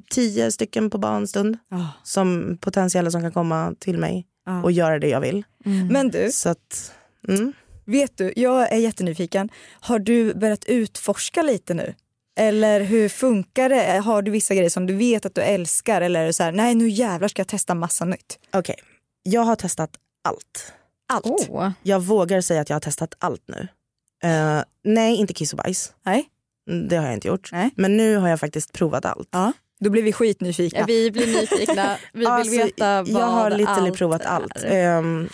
[0.10, 1.58] tio stycken på bara en stund
[2.04, 4.28] som potentiella som kan komma till mig
[4.64, 5.44] och göra det jag vill.
[5.92, 6.92] Men du, Så att,
[7.28, 7.54] mm.
[7.86, 9.50] Vet du, jag är jättenyfiken.
[9.80, 11.96] Har du börjat utforska lite nu?
[12.40, 14.00] Eller hur funkar det?
[14.00, 16.52] Har du vissa grejer som du vet att du älskar eller är det så här,
[16.52, 18.40] nej nu jävlar ska jag testa massa nytt?
[18.54, 18.76] Okej,
[19.24, 19.90] jag har testat
[20.24, 20.74] allt.
[21.14, 21.26] Allt?
[21.50, 21.70] Oh.
[21.84, 23.68] Jag vågar säga att jag har testat allt nu.
[24.30, 25.94] Eh, nej, inte kiss och bajs.
[26.06, 26.30] Nej.
[26.70, 27.50] Mm, Det har jag inte gjort.
[27.52, 27.70] Nej.
[27.76, 29.30] Men nu har jag faktiskt provat allt.
[29.32, 29.54] Ja.
[29.80, 30.80] Då blir vi skitnyfikna.
[30.80, 31.98] Ja, vi blir nyfikna.
[32.14, 34.64] Vi vill Alltså, veta vad Jag har allt provat allt.
[34.64, 35.30] Mm,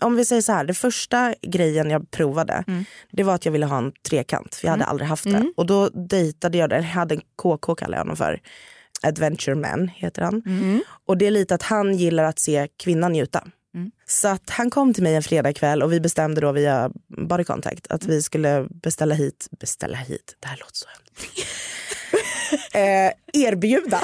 [0.00, 2.84] om vi säger så här, det första grejen jag provade Mm.
[3.12, 5.30] det var att jag ville ha en trekant för jag hade aldrig haft det.
[5.30, 5.52] Mm.
[5.56, 8.40] Och då dejtade jag, eller jag hade en KK kallar jag honom för.
[9.02, 10.42] Adventure Man heter han.
[10.46, 10.80] Mm.
[11.06, 13.44] Och det är lite att han gillar att se kvinnan njuta.
[13.74, 13.90] Mm.
[14.06, 16.90] Så att han kom till mig en fredagkväll och vi bestämde då via
[17.28, 21.46] body contact att vi skulle beställa hit, beställa hit, det här låter så hemskt.
[22.72, 24.00] Eh, erbjuda.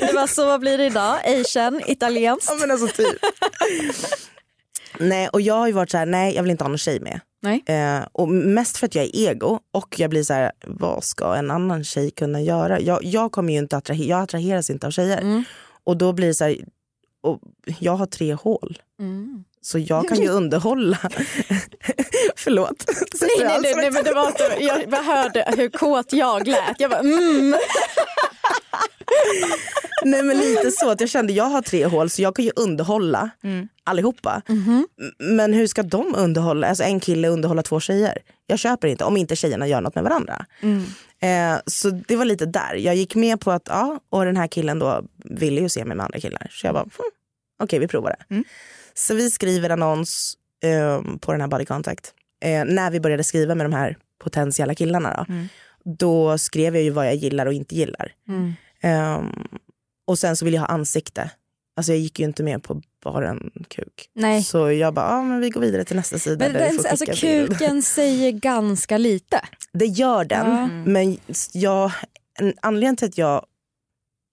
[0.00, 1.18] Det var så, vad blir det idag?
[1.24, 2.50] Asian, italienskt?
[2.50, 3.16] Ja men alltså typ.
[4.98, 7.00] nej och jag har ju varit så här, nej jag vill inte ha någon tjej
[7.00, 7.20] med.
[7.66, 11.34] Eh, och mest för att jag är ego och jag blir så här, vad ska
[11.34, 12.80] en annan tjej kunna göra?
[12.80, 15.18] Jag, jag kommer ju inte attrahera, jag attraheras inte av tjejer.
[15.18, 15.44] Mm.
[15.84, 16.56] Och då blir det så här,
[17.20, 17.40] och
[17.78, 18.78] jag har tre hål.
[19.00, 19.44] Mm.
[19.64, 20.98] Så jag kan ju underhålla.
[22.36, 22.84] Förlåt.
[23.20, 26.80] Nej, nej, nej, nej, men det var så, jag bara hörde hur kåt jag lät.
[26.80, 27.54] Jag bara mm.
[30.04, 32.50] Nej men lite så att jag kände jag har tre hål så jag kan ju
[32.56, 33.30] underhålla
[33.84, 34.42] allihopa.
[34.48, 34.86] M-
[35.18, 38.18] Men hur ska de underhålla, alltså en kille underhålla två tjejer?
[38.46, 40.46] Jag köper inte om inte tjejerna gör något med varandra.
[41.20, 42.74] Eh, så det var lite där.
[42.74, 45.96] Jag gick med på att ja, och den här killen då ville ju se mig
[45.96, 46.46] med andra killar.
[46.50, 46.90] Så jag bara, hm,
[47.62, 48.44] okej vi provar det.
[48.94, 52.14] Så vi skriver annons eh, på den här body contact.
[52.44, 55.34] Eh, när vi började skriva med de här potentiella killarna då,
[55.84, 58.12] då skrev jag ju vad jag gillar och inte gillar.
[58.80, 59.30] Ehm,
[60.06, 61.30] och sen så vill jag ha ansikte.
[61.76, 64.10] Alltså jag gick ju inte med på bara en kuk.
[64.14, 64.42] Nej.
[64.42, 66.44] Så jag bara, ja men vi går vidare till nästa sida.
[66.44, 69.40] Men där den, alltså, kuken säger ganska lite.
[69.72, 70.46] Det gör den.
[70.46, 70.66] Ja.
[70.66, 71.16] Men
[71.52, 71.92] jag,
[72.40, 73.46] en anledning till att jag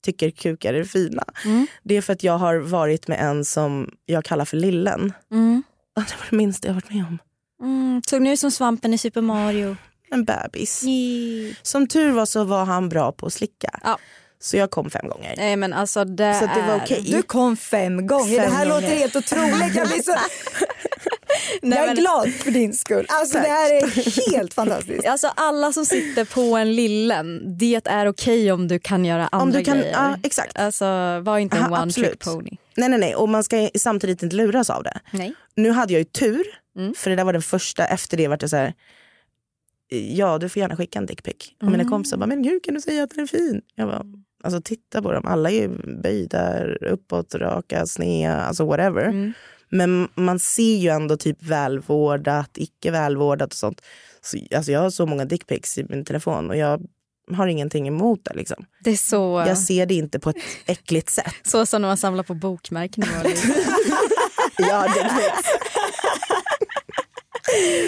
[0.01, 1.67] tycker kukar är fina, Mm.
[1.83, 5.13] det är för att jag har varit med en som jag kallar för lillen.
[5.31, 5.63] Mm.
[5.95, 7.17] Det var det minsta jag varit med om.
[7.61, 8.01] Mm.
[8.07, 9.75] Såg ni ut som svampen i Super Mario?
[10.11, 10.83] En bebis.
[10.83, 11.55] Nej.
[11.61, 13.79] Som tur var så var han bra på att slicka.
[13.83, 13.97] Ja.
[14.39, 15.33] Så jag kom fem gånger.
[15.37, 17.03] Nej men alltså det, Så det var okej.
[17.11, 18.37] Du kom fem gånger.
[18.39, 18.81] Fem det här gånger.
[18.81, 19.75] låter helt otroligt.
[19.75, 20.11] Jag, blir så...
[21.61, 23.05] Nej, jag är men- glad för din skull.
[23.09, 25.05] Alltså, det här är helt fantastiskt.
[25.11, 29.59] Alltså alla som sitter på en lillen, det är okej om du kan göra andra
[29.59, 29.91] du kan- grejer.
[29.93, 30.59] ja, exakt.
[30.59, 30.85] Alltså
[31.23, 32.51] var inte en Aha, one trick pony.
[32.77, 34.99] Nej nej nej och man ska samtidigt inte luras av det.
[35.11, 35.33] Nej.
[35.55, 36.43] Nu hade jag ju tur,
[36.77, 36.93] Mm.
[36.93, 38.73] för det där var den första, efter det var det så här.
[39.89, 41.35] Ja du får gärna skicka en dickpic.
[41.57, 41.77] Och Mm.
[41.77, 43.61] mina kompisar bara, men gud kan du säga att den är fin?
[43.75, 44.03] Jag bara,
[44.43, 45.69] alltså titta på dem, alla är ju
[46.01, 49.03] böjda, uppåt, raka, sneda, alltså whatever.
[49.05, 49.33] Mm.
[49.71, 53.81] Men man ser ju ändå typ välvårdat, icke välvårdat och sånt.
[54.21, 56.81] Så, alltså jag har så många dickpics i min telefon och jag
[57.35, 58.65] har ingenting emot det liksom.
[58.83, 61.33] Det är så, Jag ser det inte på ett äckligt sätt.
[61.43, 63.03] så som när man samlar på bokmärken.
[64.57, 65.49] Ja, dickpics.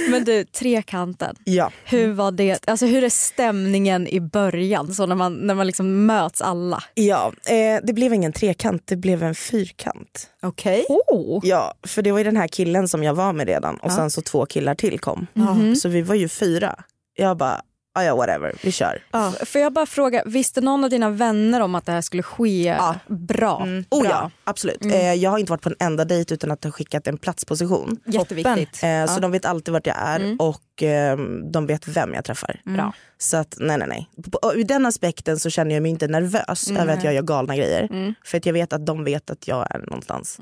[0.09, 1.35] Men du, trekanten.
[1.43, 1.71] Ja.
[1.85, 2.67] Hur var det?
[2.67, 4.93] Alltså hur är stämningen i början?
[4.93, 6.83] Så när man, när man liksom möts alla.
[6.93, 10.29] Ja, eh, det blev ingen trekant, det blev en fyrkant.
[10.41, 10.85] Okej.
[10.89, 11.39] Oh.
[11.43, 14.11] Ja, för det var ju den här killen som jag var med redan och sen
[14.11, 15.27] så två killar till kom.
[15.33, 15.75] Mhm.
[15.75, 16.75] Så vi var ju fyra.
[17.15, 17.61] Jag bara,
[17.93, 19.03] ah, ja whatever, vi kör.
[19.13, 22.23] F- Får jag bara fråga, visste någon av dina vänner om att det här skulle
[22.23, 22.75] ske
[23.07, 23.67] bra?
[23.89, 24.09] Oh bra.
[24.11, 24.85] ja, absolut.
[24.85, 27.99] Eh, jag har inte varit på en enda dejt utan att ha skickat en platsposition.
[28.05, 28.83] Jätteviktigt.
[28.83, 31.17] Eh, Så de vet alltid vart jag är och eh,
[31.51, 32.61] de vet vem jag träffar.
[32.65, 32.93] Bra.
[33.17, 34.09] Så att nej nej nej.
[34.23, 37.21] På, på, ur den aspekten så känner jag mig inte nervös över att jag gör
[37.21, 38.15] galna grejer.
[38.25, 40.39] För att jag vet att de vet att jag är någonstans.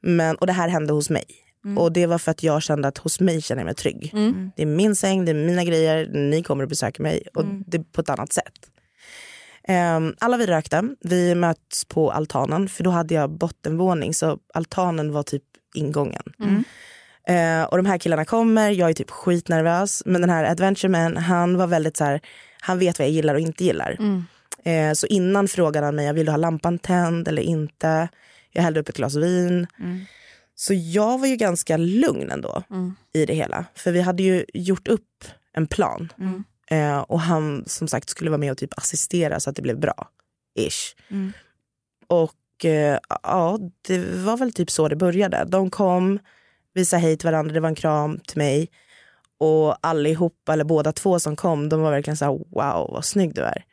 [0.00, 1.24] Men, och det här hände hos mig.
[1.78, 4.10] Och det var för att jag kände att hos mig känner jag mig trygg.
[4.56, 7.22] Det är min säng, det är mina grejer, ni kommer att besöka mig.
[7.34, 8.52] Och det är på ett annat sätt.
[9.68, 15.12] Ehm, alla vi rökte, vi möts på altanen för då hade jag bottenvåning så altanen
[15.12, 15.42] var typ
[15.74, 16.22] ingången.
[17.28, 20.02] Eh, och de här killarna kommer, jag är typ skitnervös.
[20.06, 22.20] Men den här Adventure Man, han var väldigt så här,
[22.60, 23.96] han vet vad jag gillar och inte gillar.
[24.64, 28.08] Eh, så innan frågade han mig, vill du ha lampan tänd eller inte?
[28.52, 29.66] Jag hällde upp ett glas vin.
[30.58, 32.62] Så jag var ju ganska lugn ändå
[33.12, 33.64] i det hela.
[33.74, 36.12] För vi hade ju gjort upp en plan.
[36.70, 39.80] Eh, och han som sagt skulle vara med och typ assistera så att det blev
[39.80, 40.08] bra.
[40.58, 40.96] Ish.
[42.08, 45.44] Och eh, ja, det var väl typ så det började.
[45.44, 46.18] De kom,
[46.74, 48.68] vi sa hej till varandra, det var en kram till mig.
[49.38, 53.34] Och allihopa, eller båda två som kom, de var verkligen så här: wow vad snygg
[53.34, 53.64] du är.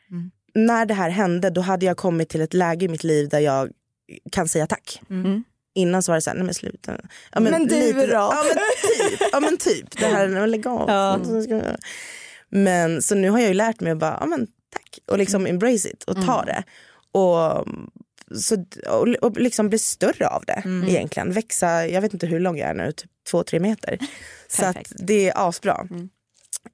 [0.56, 3.40] När det här hände då hade jag kommit till ett läge i mitt liv där
[3.40, 3.72] jag
[4.32, 5.02] kan säga tack.
[5.76, 6.98] Innan så var det såhär, nej men sluta.
[7.32, 8.14] Ja, men, Men du då?
[8.14, 8.58] Ja men
[9.10, 9.30] typ.
[9.32, 10.00] Ja, men typ.
[10.00, 10.90] Det här, nej, lägg av.
[11.50, 11.78] Göra.
[12.50, 15.00] Men så nu har jag ju lärt mig att bara, ja men tack.
[15.08, 16.64] Och liksom embrace it och ta det.
[17.12, 17.68] Och,
[18.40, 21.32] så, och, och liksom bli större av det egentligen.
[21.32, 23.98] Växa, jag vet inte hur lång jag är nu, typ två, tre meter.
[24.48, 25.88] så att det är asbra.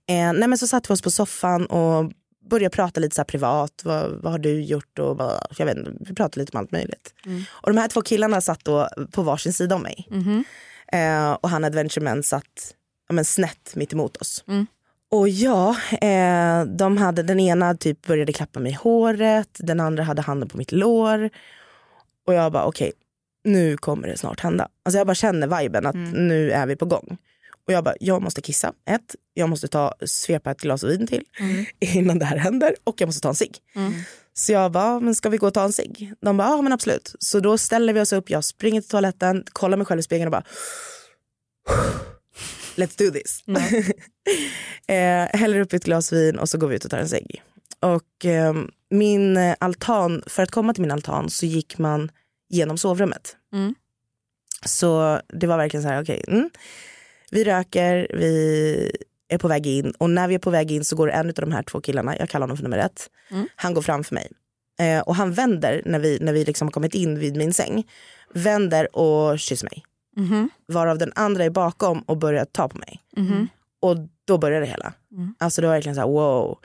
[0.10, 2.12] Eh, nej men så satte vi oss på soffan och
[2.50, 3.82] började prata lite så privat.
[3.84, 5.00] Vad, vad har du gjort?
[5.00, 7.14] Och vad, jag vet inte, vi pratade lite om allt möjligt.
[7.50, 10.08] Och de här två killarna satt då på varsin sida om mig.
[10.92, 12.76] Eh, och han Adventureman satt
[13.10, 14.44] ja, men snett mitt emot oss.
[15.12, 20.04] Och ja, eh, de hade, den ena typ började klappa mig i håret, den andra
[20.04, 21.30] hade handen på mitt lår.
[22.28, 22.92] Och jag bara okej,
[23.44, 24.68] nu kommer det snart hända.
[24.84, 27.18] Alltså jag bara känner viben att nu är vi på gång.
[27.70, 28.74] Och jag bara, jag måste kissa.
[28.90, 31.24] Ett, jag måste ta, svepa ett glas vin till
[31.80, 33.58] innan det här händer och jag måste ta en cigg.
[34.34, 36.14] Så jag bara, men ska vi gå och ta en cigg?
[36.22, 37.16] De bara, ja men absolut.
[37.20, 40.28] Så då ställer vi oss upp, jag springer till toaletten, kollar mig själv i spegeln
[40.28, 40.44] och bara
[42.76, 43.44] Let's do this.
[44.88, 47.42] eh, häller upp ett glas vin och så går vi ut och tar en cigg.
[47.80, 48.54] Och eh,
[48.90, 52.12] min altan, för att komma till min altan så gick man
[52.50, 53.36] genom sovrummet.
[53.54, 53.76] Mm.
[54.66, 56.50] Så det var verkligen så här, okej, mm.
[57.32, 58.92] Vi röker, vi
[59.28, 61.34] är på väg in och när vi är på väg in så går en av
[61.34, 63.10] de här två killarna, jag kallar honom för nummer ett,
[63.56, 64.32] han går framför mig.
[64.80, 67.84] Eh, och han vänder när vi, när vi liksom har kommit in vid min säng,
[68.34, 69.84] vänder och kysser mig.
[70.68, 73.00] Varav den andra är bakom och börjar ta på mig.
[73.80, 74.94] Och då börjar det hela.
[75.38, 76.58] Alltså det var verkligen så här wow.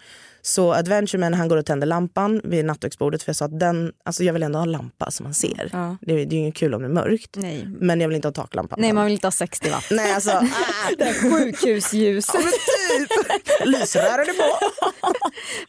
[0.46, 4.24] Så Adventureman han går och tänder lampan vid nattduksbordet för jag sa att den, alltså
[4.24, 5.68] jag vill ändå ha lampa som man ser.
[5.72, 5.96] Ja.
[6.00, 7.37] Det, är- det är ju inget kul om det är mörkt.
[7.37, 7.68] Nej.
[7.80, 8.78] Men jag vill inte ha taklampan.
[8.80, 9.85] Nej, man vill inte ha 60 watt.
[9.90, 12.26] Nej alltså, ah, Sjukhusljus.
[12.35, 13.66] ja, typ.
[13.66, 14.66] Lysrören är på.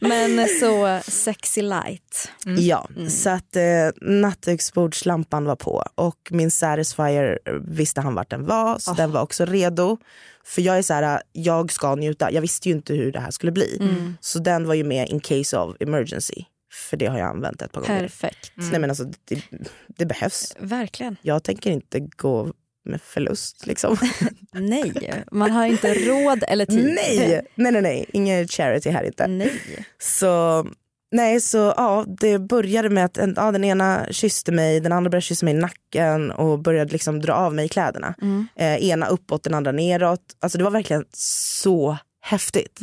[0.00, 2.30] Men så sexy light.
[2.58, 2.88] Ja,
[3.22, 3.62] så att eh,
[4.02, 9.44] nattduksbordslampan var på och min Satisfyer visste han vart den var så den var också
[9.44, 9.98] redo.
[10.46, 12.32] För jag är så här, jag ska njuta.
[12.32, 13.78] Jag visste ju inte hur det här skulle bli.
[14.20, 16.44] Så den var ju med in case of emergency.
[16.72, 18.00] För det har jag använt ett par gånger.
[18.00, 18.52] Perfekt.
[18.54, 19.42] Nej men alltså det,
[19.88, 20.56] det behövs.
[20.58, 21.16] Verkligen.
[21.22, 22.52] Jag tänker inte gå
[22.84, 23.96] med förlust liksom.
[24.52, 26.84] Nej, man har inte råd eller tid.
[26.84, 29.26] nej, nej, nej, nej, ingen charity här inte.
[29.26, 29.52] Nej.
[29.98, 30.66] Så,
[31.12, 35.10] nej, så ja, det började med att en, ja, den ena kysste mig, den andra
[35.10, 38.14] började kyssa mig i nacken och började liksom dra av mig kläderna.
[38.56, 40.20] Eh, ena uppåt, den andra neråt.
[40.40, 42.80] Alltså det var verkligen så häftigt.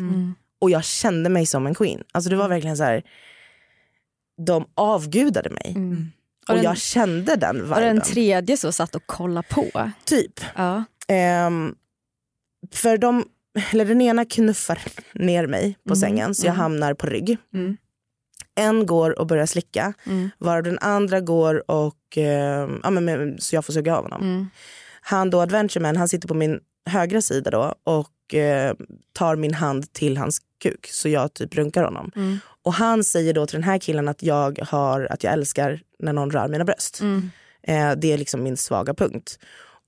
[0.61, 2.03] Och jag kände mig som en queen.
[2.11, 3.03] Alltså det var verkligen så här,
[4.45, 5.75] de avgudade mig.
[6.43, 7.81] Och, Och den- jag kände den Och viben.
[7.95, 9.91] den tredje så satt och kollade på.
[10.05, 10.39] Typ.
[10.55, 10.83] Ja.
[11.07, 11.75] Ehm,
[12.73, 13.25] för de,
[13.71, 14.79] eller den ena knuffar
[15.13, 17.37] ner mig på sängen så jag hamnar på rygg.
[18.55, 20.29] En går och börjar slicka, Mm.
[20.37, 24.21] varav den andra går och, ehm, ja, men, så jag får suga av honom.
[24.21, 24.47] Mm.
[25.01, 28.73] Han då, Adventureman, han sitter på min högra sida då och eh,
[29.13, 32.11] tar min hand till hans kuk så jag typ runkar honom.
[32.15, 32.37] Mm.
[32.63, 36.13] Och han säger då till den här killen att jag, har, att jag älskar när
[36.13, 37.01] någon rör mina bröst.
[37.01, 37.31] Mm.
[37.63, 39.39] Eh, det är liksom min svaga punkt.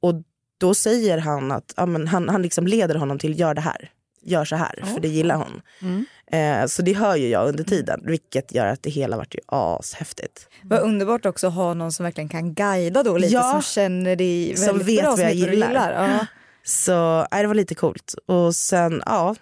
[0.02, 0.14] Och
[0.58, 3.90] då säger han att ja, men han, han liksom leder honom till gör det här.
[4.22, 5.62] Gör så här, för det gillar hon.
[5.82, 6.06] Mm.
[6.32, 9.40] Eh, så det hör ju jag under tiden, vilket gör att det hela vart ju
[9.48, 10.48] ashäftigt.
[10.64, 13.52] Vad underbart också att ha någon som verkligen kan guida då lite, Ja.
[13.52, 15.92] som känner dig väldigt Som vet bra, vad jag vet gillar.
[16.10, 16.26] Ja.
[16.64, 18.16] Så nej, det var lite coolt.
[18.26, 19.36] Och sen, ja,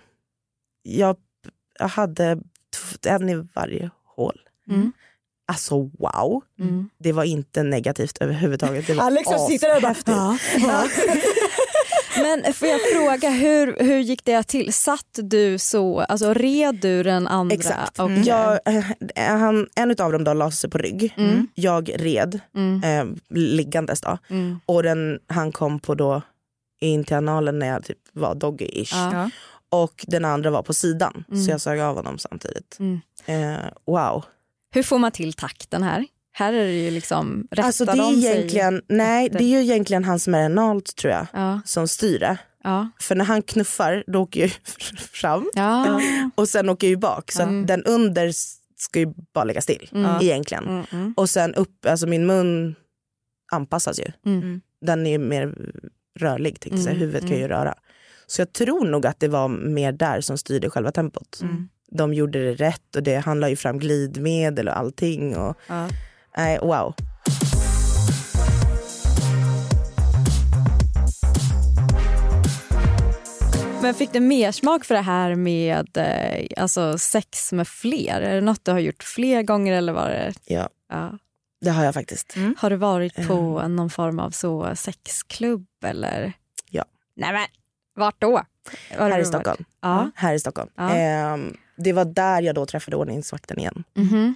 [0.84, 1.16] jag,
[1.80, 2.38] jag hade
[3.08, 4.40] en i varje hål.
[4.70, 4.92] Mm.
[5.48, 6.90] Alltså wow, Mm.
[7.00, 8.88] det var inte negativt överhuvudtaget.
[8.88, 10.38] Det var Alex som sitter där och bara, ja.
[12.22, 14.74] Men får jag fråga, hur, hur gick det till?
[14.74, 17.54] Satt du så, alltså red du den andra?
[17.56, 18.00] Exakt.
[18.00, 18.24] Okej.
[18.26, 18.84] Jag, eh,
[19.38, 21.14] han, en av dem då la sig på rygg.
[21.18, 21.48] Mm.
[21.56, 22.84] Jag red, Mm.
[22.84, 24.18] eh, liggandes då.
[24.30, 24.60] Mm.
[24.66, 26.22] Och den, han kom på då
[26.82, 28.92] in till analen när jag typ var doggy-ish.
[28.94, 29.12] Ja.
[29.14, 29.30] Ja.
[29.70, 31.44] Och den andra var på sidan, Mm.
[31.44, 32.78] så jag sög av honom samtidigt.
[32.80, 33.02] Mm.
[33.26, 34.24] Eh, wow.
[34.72, 36.06] Hur får man till takten här?
[36.36, 38.32] Här är det ju liksom, rättar Alltså det är de sig?
[38.32, 39.40] egentligen, nej efter?
[39.40, 42.38] det är ju egentligen han som är analt tror jag, Ja, som styr det.
[42.64, 44.52] ja, För när han knuffar då åker jag
[45.14, 46.02] fram ja.
[46.36, 47.32] och sen åker jag ju bak.
[47.32, 47.62] Så Mm.
[47.62, 48.32] att den under
[48.78, 50.22] ska ju bara lägga still Mm.
[50.22, 50.64] egentligen.
[50.68, 52.76] Mm, mm, Och sen upp, alltså min mun
[53.52, 54.06] anpassas ju.
[54.26, 54.62] mm.
[54.82, 55.54] Den är ju mer
[56.20, 57.50] rörlig tänkte jag säga, Mm, huvudet kan ju mm.
[57.58, 57.76] röra.
[58.28, 61.40] Så jag tror nog att det var mer där som styrde själva tempot.
[61.42, 61.70] Mm.
[61.92, 65.36] De gjorde det rätt och det, han la ju fram glidmedel och allting.
[65.38, 65.88] Och, Ja.
[66.38, 66.94] Nej, wow.
[73.82, 78.22] Men fick du mer smak för det här med eh, alltså sex med fler?
[78.22, 80.34] Är det något du har gjort fler gånger eller var det?
[80.46, 80.70] Ja.
[80.90, 81.18] Ja.
[81.62, 82.36] Det har jag faktiskt.
[82.58, 86.34] Har du varit på någon form av så sexklubb eller?
[86.70, 86.86] Ja.
[87.16, 87.48] Nej men,
[87.96, 88.42] vart då?
[88.98, 89.26] Var Här i?
[89.26, 89.66] Stockholm.
[89.82, 90.12] Ja.
[90.16, 90.70] Här i Stockholm.
[90.76, 90.96] Ja.
[90.96, 93.84] Ehm, det var där jag då träffade ordningsvakten igen.
[93.94, 94.36] Mhm.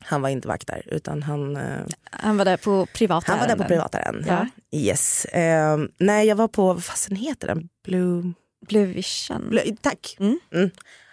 [0.00, 1.62] Han var inte vakt där utan han, eh,
[2.10, 4.24] Han var där på privata han var där på privata ärenden.
[4.28, 4.78] Ja.
[4.78, 5.26] Yes.
[5.32, 7.68] Ehm, nej jag var på, vad fasen heter den?
[7.84, 8.32] Blue...
[8.68, 9.48] Blue Vision.
[9.50, 10.16] Blue tack.
[10.20, 10.38] Mm.
[10.54, 10.70] Mm.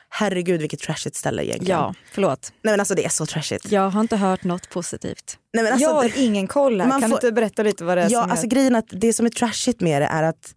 [0.10, 1.80] Herregud vilket trashigt ställe egentligen.
[1.80, 2.54] Ja, förlåt.
[2.62, 3.72] Nej men alltså det är så trashigt.
[3.72, 5.38] Jag har inte hört något positivt.
[5.54, 6.88] Nej, men alltså, jag har ingen koll här.
[6.88, 8.50] Man Kan får- du inte berätta lite vad det är Ja, som alltså är...
[8.50, 10.56] grejen att det som är trashigt med det är att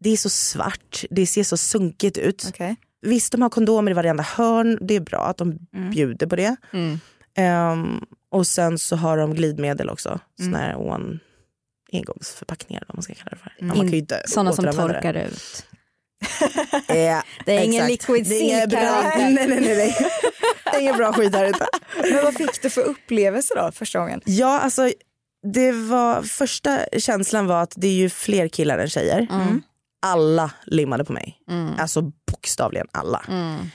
[0.00, 2.44] det är så svart, det ser så sunkigt ut.
[2.48, 2.76] Okej.
[3.02, 5.58] Visst, de har kondomer i varenda hörn, det är bra att de
[5.92, 6.56] bjuder på det.
[6.72, 7.00] Mm.
[7.36, 11.18] Ehm, och sen så har de glidmedel också, såna här one
[11.92, 13.52] engångsförpackningar vad man ska kalla det för.
[13.58, 15.12] Ja, man kan ju inte Sådana som återanvända det.
[15.12, 15.66] torkar ut.
[16.88, 19.46] Eh, Det är ingen liquid silk bra, här nej, inte.
[19.46, 19.96] nej, nej, nej.
[20.64, 21.66] Det är ingen bra skit här ute.
[22.02, 24.20] Men vad fick du för upplevelse då första gången?
[24.24, 24.90] Ja, alltså
[25.52, 29.26] det var, första känslan var att det är ju fler killar än tjejer.
[29.30, 29.62] Mm.
[30.06, 31.38] Alla limmade på mig.
[31.78, 33.22] Alltså bokstavligen alla.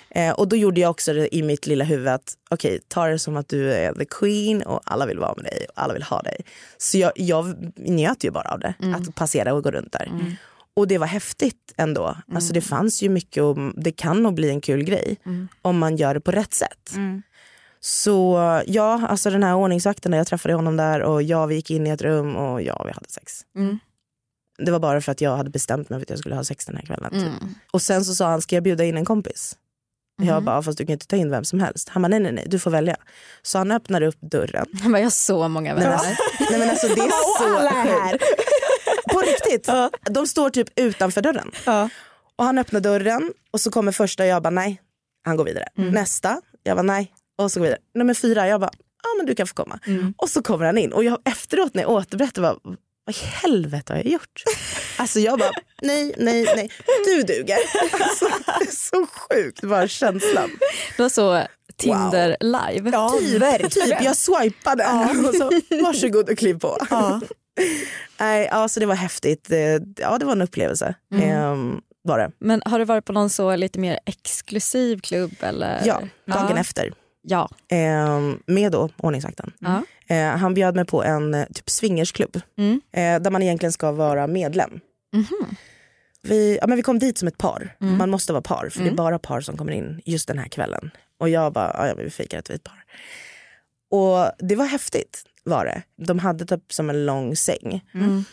[0.09, 3.19] Eh, och då gjorde jag också det i mitt lilla huvud att okej, ta det
[3.19, 6.03] som att du är the queen och alla vill vara med dig och alla vill
[6.03, 6.37] ha dig.
[6.77, 10.11] Så jag, jag njöt ju bara av det, att passera och gå runt där.
[10.73, 12.17] Och det var häftigt ändå.
[12.35, 15.17] Alltså det fanns ju mycket och det kan nog bli en kul grej
[15.61, 16.91] om man gör det på rätt sätt.
[17.79, 21.87] Så ja, alltså den här ordningsvakten, jag träffade honom där och ja, vi gick in
[21.87, 23.41] i ett rum och ja, vi hade sex.
[24.61, 24.65] Mm.
[24.65, 26.65] Det var bara för att jag hade bestämt mig för att jag skulle ha sex
[26.65, 27.11] den här kvällen.
[27.11, 27.21] Typ.
[27.21, 27.55] Mm.
[27.71, 29.57] Och sen så sa han, ska jag bjuda in en kompis?
[30.23, 31.89] Jag bara, fast du kan inte ta in vem som helst.
[31.89, 32.95] Han bara, nej nej nej, du får välja.
[33.41, 34.65] Så han öppnade upp dörren.
[34.81, 35.99] Han bara, jag har så många Nej, vänner.
[36.39, 38.17] men, nej men alltså det är så alla är här.
[39.13, 39.69] På riktigt.
[40.13, 41.51] De står typ utanför dörren.
[41.65, 41.89] Ja.
[42.35, 44.81] Och han öppnar dörren och så kommer första och jag bara nej.
[45.23, 45.67] Han går vidare.
[45.75, 47.11] Nästa, jag bara nej.
[47.37, 47.81] Och så går vi vidare.
[47.95, 48.71] Nummer fyra, jag bara
[49.03, 49.79] ja men du kan få komma.
[50.17, 52.55] Och så kommer han in och jag efteråt när jag återberättar bara
[53.05, 54.43] vad i helvete har jag gjort?
[54.97, 56.71] Alltså jag bara nej, nej, nej.
[57.05, 57.57] Du duger.
[58.01, 60.49] Alltså, det är så sjukt bara känslan.
[60.97, 61.43] Det var så
[61.77, 62.89] Tinder live.
[62.93, 63.69] Ja, verkligen.
[63.69, 64.83] Typ jag swipade
[65.27, 65.51] och så
[65.83, 66.77] varsågod och kliv på.
[66.89, 67.21] Ja.
[68.19, 69.49] Nej, ja, så det var häftigt.
[69.99, 70.95] Ja, det var en upplevelse.
[71.13, 72.31] Ehm, var det.
[72.39, 75.31] Men har du varit på någon så lite mer exklusiv klubb?
[75.39, 75.81] Eller?
[75.85, 76.57] Ja, dagen ja.
[76.57, 76.93] efter.
[77.21, 77.49] Ja.
[77.69, 79.53] Ehm, med då ordningsvakten.
[79.59, 79.83] Ja.
[80.11, 82.41] Eh, han bjöd mig på en eh, typ swingersklubb.
[82.57, 82.81] Mm.
[82.91, 84.79] Eh, där man egentligen ska vara medlem.
[85.13, 85.55] Mhm.
[86.21, 87.77] Vi, ja, men vi kom dit som ett par.
[87.81, 87.97] Mm.
[87.97, 90.47] Man måste vara par, för det är bara par som kommer in just den här
[90.47, 90.91] kvällen.
[91.19, 92.85] Och jag bara, ja, vi fikar att vi är ett par.
[93.89, 95.83] Och det var häftigt var det.
[96.05, 97.81] De hade typ som en lång säng.
[97.93, 98.23] Mm.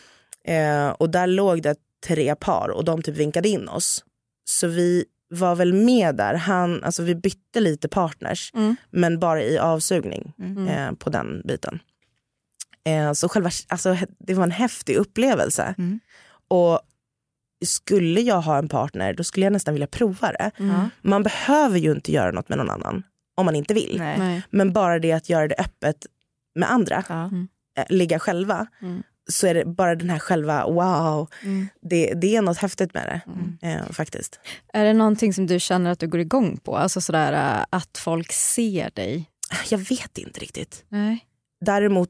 [0.43, 1.75] Eh, och där låg det
[2.07, 4.03] tre par och de typ vinkade in oss.
[4.45, 6.33] Så vi var väl med där.
[6.33, 8.75] Han, alltså vi bytte lite partners, Mm.
[8.89, 10.33] men bara i avsugning
[10.69, 11.79] eh, på den biten.
[12.83, 15.75] Eh, så själva, alltså, det var en häftig upplevelse.
[16.47, 16.79] Och
[17.65, 20.51] skulle jag ha en partner då skulle jag nästan vilja prova det.
[20.59, 20.89] Mm.
[21.01, 23.03] Man behöver ju inte göra något med någon annan
[23.35, 23.95] om man inte vill.
[23.97, 24.43] Nej.
[24.49, 26.05] Men bara det att göra det öppet
[26.55, 27.25] med andra, Ja.
[27.77, 29.03] eh, ligga själva, Mm.
[29.29, 31.27] Så är det bara den här själva wow,
[31.81, 33.21] det, det är något häftigt med
[33.61, 34.39] det eh, faktiskt.
[34.73, 36.77] Är det någonting som du känner att du går igång på?
[36.77, 39.29] Alltså sådär äh, att folk ser dig?
[39.69, 40.85] Jag vet inte riktigt.
[40.89, 41.25] Nej.
[41.65, 42.09] Däremot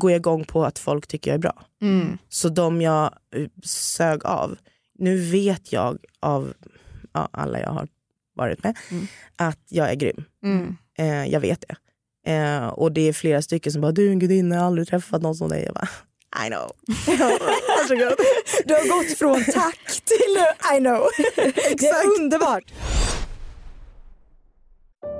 [0.00, 1.64] går jag igång på att folk tycker jag är bra.
[1.82, 2.18] Mm.
[2.28, 3.04] Så de jag
[3.36, 4.56] eh, sög av,
[4.98, 6.54] nu vet jag av
[7.12, 7.88] ja, alla jag har
[8.34, 9.06] varit med Mm.
[9.36, 10.24] att jag är grym.
[10.44, 10.76] Mm.
[10.98, 11.76] Eh, jag vet det.
[12.32, 14.88] Eh, och det är flera stycken som bara, du är en gudinna, jag har aldrig
[14.88, 15.64] träffat någon som dig.
[15.64, 15.88] Jag bara,
[16.44, 16.70] I know.
[17.68, 18.16] Varsågod.
[18.64, 20.44] Du har gått från tack till
[20.76, 21.06] I know.
[21.78, 22.64] Det är underbart.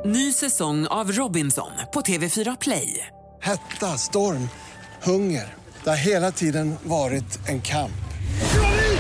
[0.05, 3.07] Ny säsong av Robinson på TV4 Play.
[3.43, 4.49] Hetta, storm,
[5.03, 5.55] hunger.
[5.85, 7.91] Det har hela tiden varit en kamp.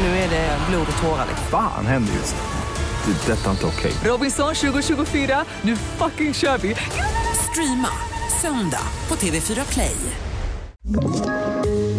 [0.00, 1.26] Nu är det blod och tårar.
[1.28, 1.46] liksom.
[1.50, 3.12] Fan händer just nu.
[3.12, 3.32] Det.
[3.32, 3.92] är Detta är inte okej.
[4.04, 6.76] Robinson 2024, nu fucking kör vi!
[7.50, 7.88] Streama
[8.42, 9.96] söndag på TV4 Play.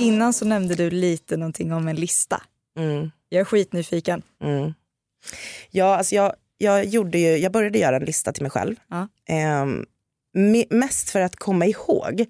[0.00, 2.42] Innan så nämnde du lite någonting om en lista.
[2.78, 4.22] Mm, Jag är skitnyfiken.
[4.42, 4.74] mm.
[5.70, 8.76] Ja, alltså jag, jag, gjorde ju, jag började göra en lista till mig själv.
[8.88, 9.08] Ja.
[10.36, 12.26] Me- mest för att komma ihåg.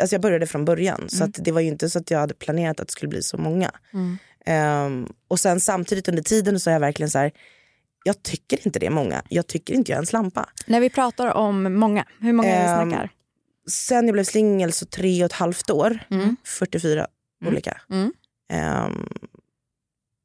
[0.00, 2.34] Alltså jag började från början så att det var ju inte så att jag hade
[2.34, 3.70] planerat att det skulle bli så många.
[4.46, 7.32] Ehm, och sen samtidigt under tiden så är jag verkligen så här,
[8.04, 9.22] jag tycker inte det är många.
[9.28, 10.48] Jag tycker inte jag är en slampa.
[10.66, 13.10] När vi pratar om många, hur många är vi Ehm, snackar?
[13.70, 16.36] Sen jag blev singel så tre och ett halvt år, Mm.
[16.44, 17.06] 44
[17.46, 17.80] olika.
[17.90, 18.12] Mm.
[18.52, 19.08] Ehm,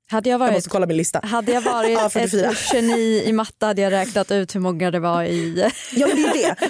[0.07, 1.19] Hade jag jag varit, måste kolla min lista.
[1.23, 2.49] hade jag varit Ja, 44.
[2.51, 5.71] ett geni i matte hade jag räknat ut hur många det var i...
[5.95, 6.69] Ja men det är det.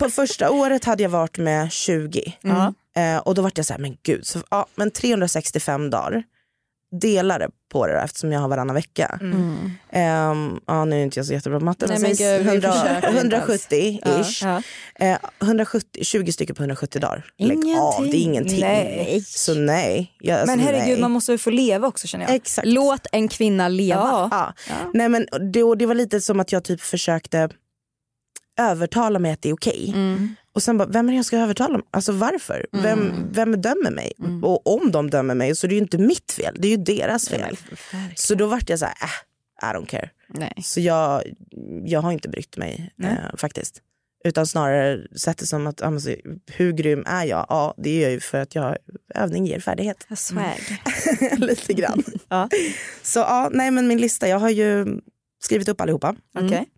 [0.00, 2.34] På första året hade jag varit med 20.
[2.44, 2.74] Mm.
[2.96, 6.22] Eh, och då var jag så här, men gud, så, ja, men 365 dagar.
[6.92, 9.18] Dela det på det då, eftersom jag har varannan vecka.
[9.20, 9.70] Mm.
[9.90, 11.86] Ehm, ja, nu är inte jag så jättebra på matte.
[11.86, 14.42] Nej, men men säg gud, vi 100, försöker inte ens.
[14.42, 14.62] 170-ish.
[14.98, 15.06] Ja.
[15.06, 17.24] Eh, 170, 20 stycken på 170 dagar.
[17.38, 18.60] Lägg av, det är ingenting.
[18.60, 19.24] Nej.
[19.26, 20.12] Så nej.
[20.20, 21.00] Jag, alltså, Men herregud, nej.
[21.00, 22.34] man måste väl få leva också känner jag.
[22.34, 22.66] Exakt.
[22.68, 24.28] Låt en kvinna leva.
[24.30, 24.52] Ja.
[24.68, 24.74] Ja.
[24.94, 27.48] Nej, men det, det var lite som att jag typ försökte
[28.60, 29.92] övertala mig att det är okej.
[29.94, 30.34] Mm.
[30.52, 31.80] Och sen bara, vem är det jag ska övertala?
[31.90, 32.66] Alltså varför?
[32.72, 34.12] Vem, vem dömer mig?
[34.18, 34.44] Mm.
[34.44, 36.84] Och om de dömer mig så är det ju inte mitt fel, det är ju
[36.84, 37.56] deras fel.
[38.14, 40.10] Så då vart jag så här, äh, I don't care.
[40.28, 40.52] Nej.
[40.62, 41.22] Så jag,
[41.84, 43.82] jag har inte brytt mig eh, faktiskt.
[44.24, 46.14] Utan snarare sett det som att, ja, men så,
[46.46, 47.46] hur grym är jag?
[47.48, 48.76] Ja, det är jag ju för att jag,
[49.14, 50.06] övning ger färdighet.
[50.16, 50.80] Swag.
[51.36, 52.04] Lite grann.
[52.28, 52.48] Ja.
[53.02, 55.00] Så ja, nej men min lista, jag har ju
[55.42, 56.14] skrivit upp allihopa.
[56.38, 56.68] Okej.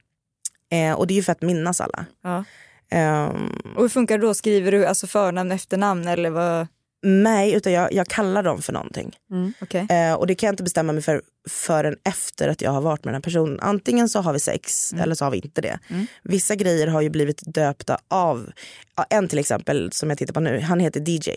[0.70, 2.06] Eh, och det är ju för att minnas alla.
[2.22, 2.44] Ja.
[2.92, 4.34] Ehm, Och hur funkar det då?
[4.34, 6.66] Skriver du alltså förnamn, efternamn eller vad?
[7.04, 9.16] nej, utan jag, jag kallar dem för någonting.
[9.60, 9.86] Okej.
[9.90, 13.04] Eh, och det kan jag inte bestämma mig för förrän efter att jag har varit
[13.04, 13.60] med den här personen.
[13.60, 15.78] Antingen så har vi sex eller så har vi inte det.
[16.22, 18.50] Vissa grejer har ju blivit döpta av,
[18.96, 21.30] ja, en till exempel som jag tittar på nu, han heter DJ.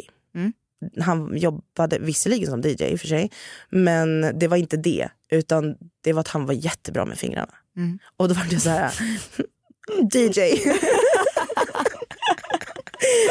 [1.02, 3.32] Han jobbade visserligen som DJ i och för sig,
[3.70, 5.10] men det var inte det.
[5.32, 7.54] Utan det var att han var jättebra med fingrarna.
[8.18, 8.92] Och då var det så här,
[10.14, 10.40] DJ.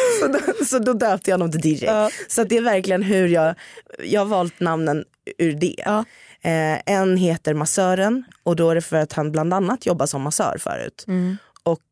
[0.21, 1.87] så, då, så då döpte jag honom till DJ.
[2.29, 3.55] Så att det är verkligen hur jag,
[4.05, 5.05] jag har valt namnen
[5.39, 5.85] ur det.
[6.41, 10.23] Eh, en heter Massören och då är det för att han bland annat jobbar som
[10.23, 11.05] massör förut.
[11.63, 11.83] Och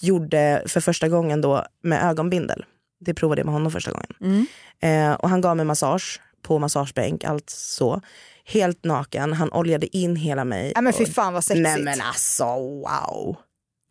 [0.00, 2.64] gjorde för första gången då med ögonbindel.
[3.00, 4.46] Det provade jag med honom första gången.
[4.82, 8.00] Eh, och han gav mig massage på massagebänk, allt så.
[8.46, 10.72] Helt naken, han oljade in hela mig.
[10.74, 11.68] Nej men fy fan vad sexigt.
[11.68, 13.36] Nej men alltså wow.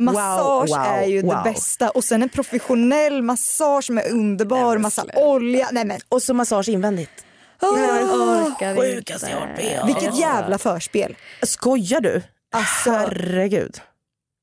[0.03, 1.35] Massage Wow, wow, är ju wow.
[1.35, 1.89] det bästa.
[1.89, 5.69] Och sen en professionell massage med underbar massa olja.
[5.71, 7.25] Nej men Och så massage invändigt.
[7.61, 11.15] Åh, orkar Sjukaste jag varit med vilket jävla förspel.
[11.43, 12.21] Skojar du?
[12.51, 13.81] Alltså, Herregud.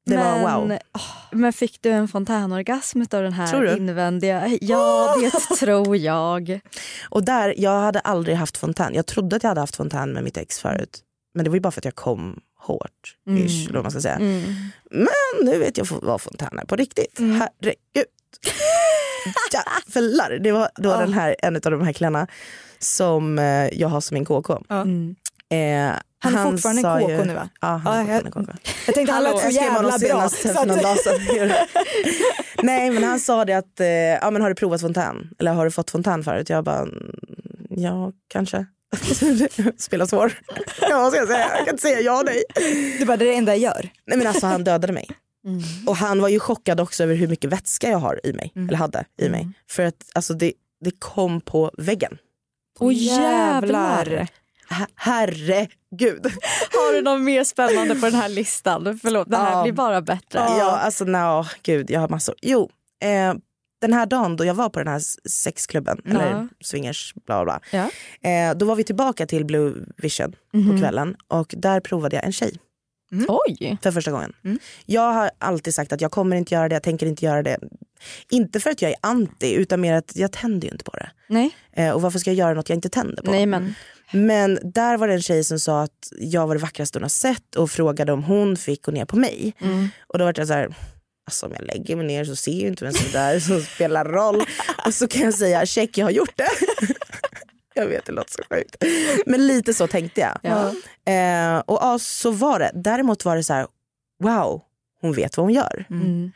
[0.06, 0.78] Det var wow.
[1.30, 4.58] men fick du en fontänorgasm av den här invändiga?
[4.60, 6.60] Ja, det tror jag.
[7.08, 8.94] Och där, jag hade aldrig haft fontän.
[8.94, 11.00] Jag trodde att jag hade haft fontän med mitt ex förut.
[11.34, 13.16] Men det var ju bara för att jag kom hårt.
[13.30, 14.18] Ish, eller vad man ska säga.
[14.90, 17.18] Men nu vet jag vad fontän är på riktigt.
[17.18, 18.06] Herregud.
[19.94, 20.38] Jävlar.
[20.38, 22.26] Det var då den här, en av de här killarna
[22.78, 23.44] som eh,
[23.80, 24.58] jag har som min KK.
[24.70, 25.14] Mm.
[25.52, 27.48] Eh, Han är fortfarande en sa KK ju- nu, va?
[27.60, 28.70] Ja, han är jag- fortfarande en KK.
[28.86, 29.98] jag tänkte han lät så Jag jävla bra.
[29.98, 31.50] senast så för att- någon dag sedan.
[32.62, 35.30] Nej men han sa det att, eh, ja men har du provat fontän?
[35.38, 36.48] Eller har du fått fontän förut?
[36.48, 37.10] Jag bara, mm,
[37.70, 38.66] ja kanske.
[39.78, 40.32] Spela svår.
[40.80, 41.48] Ja vad ska jag säga?
[41.48, 42.42] Jag kan inte säga ja nej.
[42.98, 43.90] Du bara, det är det enda jag gör.
[44.06, 45.08] Nej men alltså han dödade mig.
[45.86, 48.52] Och han var ju chockad också över hur mycket vätska jag har i mig.
[48.56, 49.48] Eller hade i mig.
[49.70, 50.52] För att alltså det,
[50.84, 52.18] det kom på väggen.
[52.78, 54.06] Åh jävlar.
[54.68, 56.26] Her- herregud.
[56.72, 58.98] Har du något mer spännande på den här listan?
[59.02, 59.62] Förlåt, det här Ja.
[59.62, 60.38] blir bara bättre.
[60.38, 62.34] Ja, alltså no, gud jag har massor.
[62.42, 62.70] Jo,
[63.02, 63.34] eh,
[63.80, 66.10] den här dagen då jag var på den här sexklubben, Ja.
[66.10, 67.88] eller swingers bla bla bla.
[68.22, 68.28] Ja.
[68.30, 72.32] Eh, då var vi tillbaka till Blue Vision på kvällen och där provade jag en
[72.32, 72.56] tjej
[73.28, 73.78] Oj.
[73.82, 74.32] för första gången.
[74.86, 77.58] Jag har alltid sagt att jag kommer inte göra det, jag tänker inte göra det.
[78.30, 81.10] Inte för att jag är anti utan mer att jag tänder ju inte på det.
[81.28, 81.50] Nej.
[81.72, 83.30] Eh, och varför ska jag göra något jag inte tänder på?
[83.30, 83.74] Nej men.
[84.12, 87.08] Men där var det en tjej som sa att jag var det vackraste hon har
[87.08, 89.54] sett och frågade om hon fick gå ner på mig.
[90.06, 90.74] Och då var jag så här,
[91.30, 93.60] alltså om jag lägger mig ner så ser jag inte vem som är där som
[93.60, 94.42] spelar roll.
[94.86, 96.50] Och så kan jag säga, check jag har gjort det.
[97.74, 98.76] jag vet det låter så sjukt.
[99.26, 100.38] Men lite så tänkte jag.
[100.42, 100.68] Ja.
[101.12, 102.70] Eh, och ja, så var det.
[102.74, 103.66] Däremot var det så här,
[104.22, 104.62] wow,
[105.00, 105.86] hon vet vad hon gör.
[105.90, 106.32] Mm.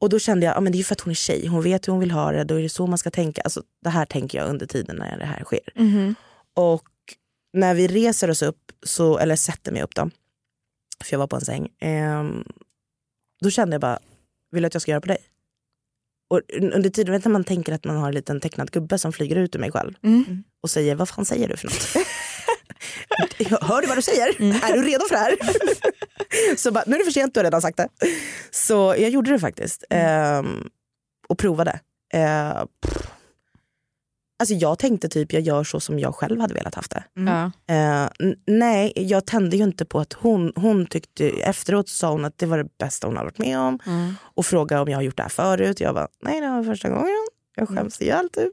[0.00, 1.62] Och då kände jag, ja, men det är ju för att hon är tjej, hon
[1.62, 3.42] vet hur hon vill ha det, då är det så man ska tänka.
[3.42, 5.72] Alltså, det här tänker jag under tiden när det här sker.
[5.74, 6.14] Mhm.
[6.54, 6.88] Och
[7.52, 10.10] när vi reser oss upp, så, eller sätter mig upp då,
[11.04, 12.44] för jag var på en säng, ehm,
[13.40, 13.98] då kände jag bara,
[14.50, 15.18] vill du att jag ska göra på dig?
[16.30, 16.40] Och
[16.72, 19.12] under tiden, vet du, när man tänker att man har en liten tecknad gubbe som
[19.12, 20.44] flyger ut ur mig själv Mm.
[20.62, 22.06] och säger, vad fan säger du för något?
[23.62, 24.28] Hör du vad du säger?
[24.70, 25.36] Är du redo för det här?
[26.56, 27.88] så bara, nu är det för sent, du har redan sagt det.
[28.50, 29.84] Så jag gjorde det faktiskt.
[29.90, 30.68] Ehm,
[31.28, 31.80] och provade.
[32.14, 33.06] Eh, pff.
[34.40, 37.04] Alltså jag tänkte typ jag gör så som jag själv hade velat haft det.
[37.66, 42.24] Eh, n- nej, jag tände ju inte på att hon, hon tyckte, efteråt sa hon
[42.24, 43.78] att det var det bästa hon har varit med om.
[43.86, 44.14] Mm.
[44.22, 45.80] Och frågade om jag har gjort det här förut.
[45.80, 47.26] Jag bara, nej det var första gången.
[47.56, 48.52] Jag skäms ihjäl typ.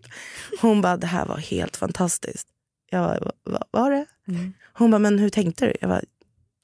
[0.62, 2.48] Hon bara, det här var helt fantastiskt.
[2.92, 4.06] Jag bara, "Va- vad var det?
[4.74, 5.74] Hon bara, men hur tänkte du?
[5.82, 6.02] Jag bara,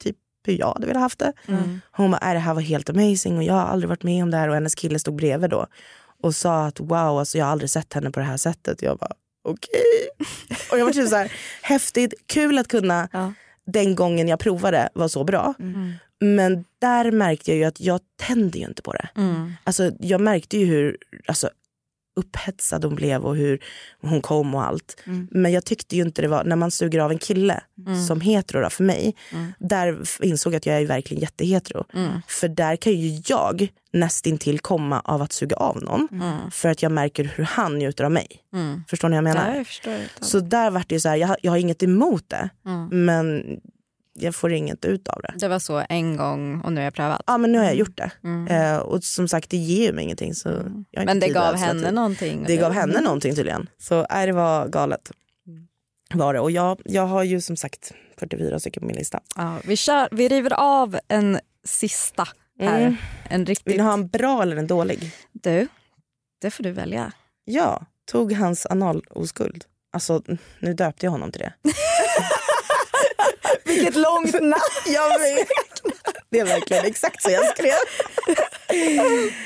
[0.02, 0.16] typ
[0.46, 1.32] hur jag hade velat haft det.
[1.48, 1.80] Mm.
[1.92, 4.30] Hon bara, "Äh, det här var helt amazing och jag har aldrig varit med om
[4.30, 4.48] det här.
[4.48, 5.66] Och hennes kille stod bredvid då
[6.22, 8.82] och sa att wow, alltså, jag har aldrig sett henne på det här sättet.
[8.82, 9.12] Jag bara,
[9.44, 10.08] okej.
[10.70, 13.08] Och jag var typ så här, häftigt, kul att kunna
[13.66, 15.54] den gången jag provade var så bra.
[16.20, 19.08] Men där märkte jag ju att jag tände ju inte på det.
[19.16, 19.52] Mm.
[19.64, 20.96] Alltså, jag märkte ju hur
[21.26, 21.50] alltså,
[22.16, 23.58] upphetsad hon blev och hur
[24.00, 24.96] hon kom och allt.
[25.30, 28.04] Men jag tyckte ju inte det var, när man suger av en kille Mm.
[28.06, 29.52] som hetero då, för mig, Mm.
[29.58, 31.84] där insåg jag att jag är verkligen jättehetero.
[31.94, 32.10] Mm.
[32.28, 36.08] För där kan ju jag nästintill komma av att suga av någon.
[36.12, 36.50] Mm.
[36.50, 38.26] För att jag märker hur han njuter av mig.
[38.54, 38.84] Mm.
[38.88, 39.64] Förstår ni vad jag menar?
[39.84, 40.24] Ja, jag.
[40.26, 42.48] Så där vart det ju så här, jag, jag har inget emot det.
[42.66, 43.04] Mm.
[43.04, 43.44] Men
[44.14, 45.34] jag får inget ut av det.
[45.38, 47.22] Det var så en gång och nu har jag prövat.
[47.26, 48.10] Ja men nu har jag gjort det.
[48.24, 48.46] Mm.
[48.46, 50.34] Eh, och som sagt det ger ju mig ingenting.
[50.34, 51.94] Så inte Men det gav henne tid.
[51.94, 52.44] någonting.
[52.46, 53.68] Det gav henne någonting tydligen.
[53.78, 55.10] Så nej, det var galet.
[56.14, 56.40] Var det.
[56.40, 59.20] Och jag, jag har ju som sagt 44 stycken på min lista.
[59.36, 62.28] Ja, vi, kör, vi river av en sista
[62.60, 62.80] här.
[62.80, 62.96] Mm.
[63.28, 63.66] En riktigt...
[63.66, 65.12] Vill du ha en bra eller en dålig?
[65.32, 65.68] Du,
[66.40, 67.12] det får du välja.
[67.44, 69.64] Ja, tog hans analoskuld.
[69.92, 70.22] Alltså
[70.58, 71.52] nu döpte jag honom till det.
[73.74, 74.54] Vilket långt namn!
[74.86, 75.10] jag.
[76.30, 77.74] Det är verkligen exakt så jag skrev.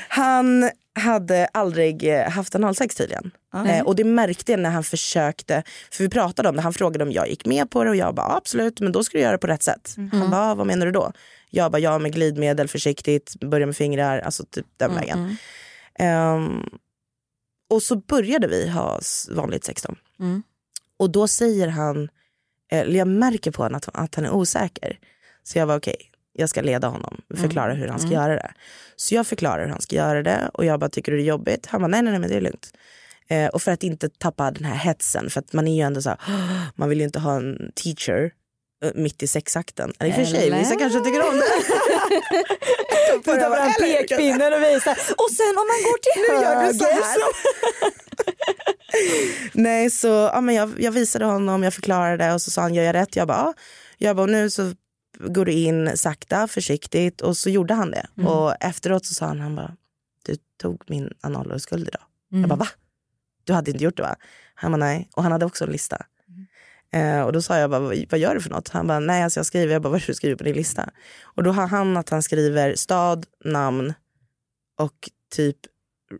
[0.07, 0.69] Han
[0.99, 3.31] hade aldrig eh, haft analsex tydligen.
[3.67, 7.03] Eh, och det märkte jag när han försökte, för vi pratade om det, han frågade
[7.03, 9.31] om jag gick med på det och jag bara absolut men då ska du göra
[9.31, 9.95] det på rätt sätt.
[10.11, 11.11] Han bara "Ah, vad menar du då?
[11.49, 15.37] Jag bara ja med glidmedel försiktigt, börja med fingrar, alltså typ den vägen.
[15.99, 16.63] Ehm,
[17.69, 18.99] och så började vi ha
[19.29, 19.95] vanligt sex då.
[20.19, 20.43] Mm.
[20.99, 22.09] Och då säger han,
[22.69, 24.99] eller jag märker på honom att, att han är osäker.
[25.43, 25.95] Så jag var okej,
[26.33, 28.21] jag ska leda honom, förklara hur han ska Mm.
[28.21, 28.51] göra det.
[28.95, 31.27] Så jag förklarar hur han ska göra det och jag bara, tycker du det är
[31.27, 31.65] jobbigt?
[31.65, 32.71] Han bara, nej nej nej men det är lugnt.
[33.27, 36.01] Eh, och för att inte tappa den här hetsen, för att man är ju ändå
[36.01, 36.19] så här,
[36.75, 38.31] man vill ju inte ha en teacher
[38.95, 39.93] mitt i sexakten.
[39.99, 41.45] Eller i och för sig, vissa kanske tycker om det.
[43.15, 44.91] Du tar fram pekpinnen och visar.
[44.91, 47.17] Och sen om man går till Nu höger så här.
[49.53, 52.83] Nej så ja, men jag, jag visade honom, jag förklarade och så sa han gör
[52.83, 53.15] jag rätt?
[53.15, 53.53] Jag bara ja.
[53.97, 54.73] Jag bara nu så
[55.17, 58.07] går du in sakta, försiktigt och så gjorde han det.
[58.17, 58.27] Mm.
[58.27, 59.75] Och efteråt så sa han, han bara
[60.25, 62.01] du tog min analskuld idag.
[62.31, 62.41] Mm.
[62.41, 62.67] Jag bara va?
[63.43, 64.15] Du hade inte gjort det va?
[64.55, 65.09] Han bara nej.
[65.15, 66.05] Och han hade också en lista.
[66.93, 68.69] Eh, och då sa jag bara, vad, vad gör du för något?
[68.69, 70.89] Han bara, nej alltså jag skriver, jag bara, vad du skriver på din lista?
[71.23, 73.93] Och då har han att han skriver stad, namn
[74.79, 75.57] och typ,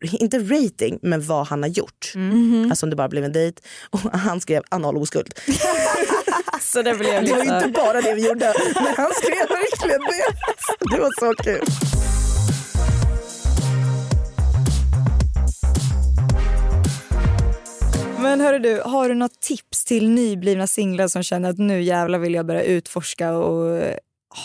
[0.01, 2.11] inte rating, men vad han har gjort.
[2.15, 2.67] Mhm.
[2.69, 3.61] Alltså om det bara blev en dejt.
[3.89, 5.33] Och han skrev anal oskuld.
[6.61, 10.95] Så det blev Det var inte bara det vi gjorde, men han skrev verkligen det.
[10.95, 11.98] Det var så kul.
[18.29, 22.19] Men hörru du, har du något tips till nyblivna singlar som känner att nu jävlar
[22.19, 23.83] vill jag börja utforska och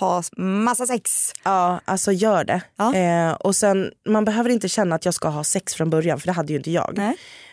[0.00, 1.32] ha massa sex?
[1.44, 2.60] Ja, alltså gör det.
[2.94, 6.26] Eh, och sen, man behöver inte känna att jag ska ha sex från början, för
[6.26, 6.94] det hade ju inte jag.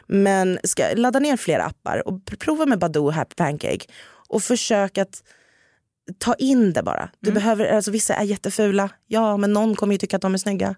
[0.08, 3.86] Men ska, ladda ner flera appar och pr- prova med Badoo och Happy Pancake.
[4.28, 5.24] Och försök att
[6.18, 7.10] ta in det bara.
[7.20, 10.38] Du behöver, alltså, vissa är jättefula, ja men någon kommer ju tycka att de är
[10.38, 10.76] snygga.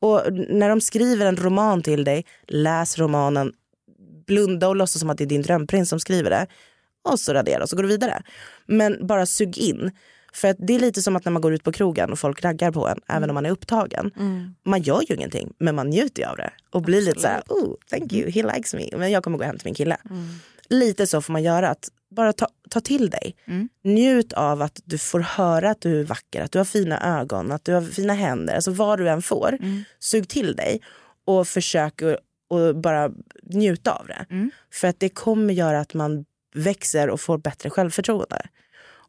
[0.00, 3.52] Och när de skriver en roman till dig, läs romanen,
[4.28, 6.46] blunda och låtsas som att det är din drömprins som skriver det.
[7.02, 8.22] Och så radera och så går du vidare.
[8.66, 9.90] Men bara sug in.
[10.32, 12.44] För att det är lite som att när man går ut på krogen och folk
[12.44, 14.10] raggar på en, även om man är upptagen.
[14.64, 16.50] Man gör ju ingenting, men man njuter ju av det.
[16.70, 18.88] Och blir lite så här, oh, thank you, he likes me.
[18.96, 19.96] Men jag kommer gå hem till min kille.
[20.68, 23.36] Lite så får man göra, att bara ta, ta till dig.
[23.84, 27.52] Njut av att du får höra att du är vacker, att du har fina ögon,
[27.52, 28.54] att du har fina händer.
[28.54, 29.58] Alltså vad du än får,
[30.00, 30.80] sug till dig
[31.26, 32.02] och försök
[32.48, 33.10] och bara
[33.42, 34.26] njuta av det.
[34.72, 36.24] För att det kommer göra att man
[36.54, 38.46] växer och får bättre självförtroende.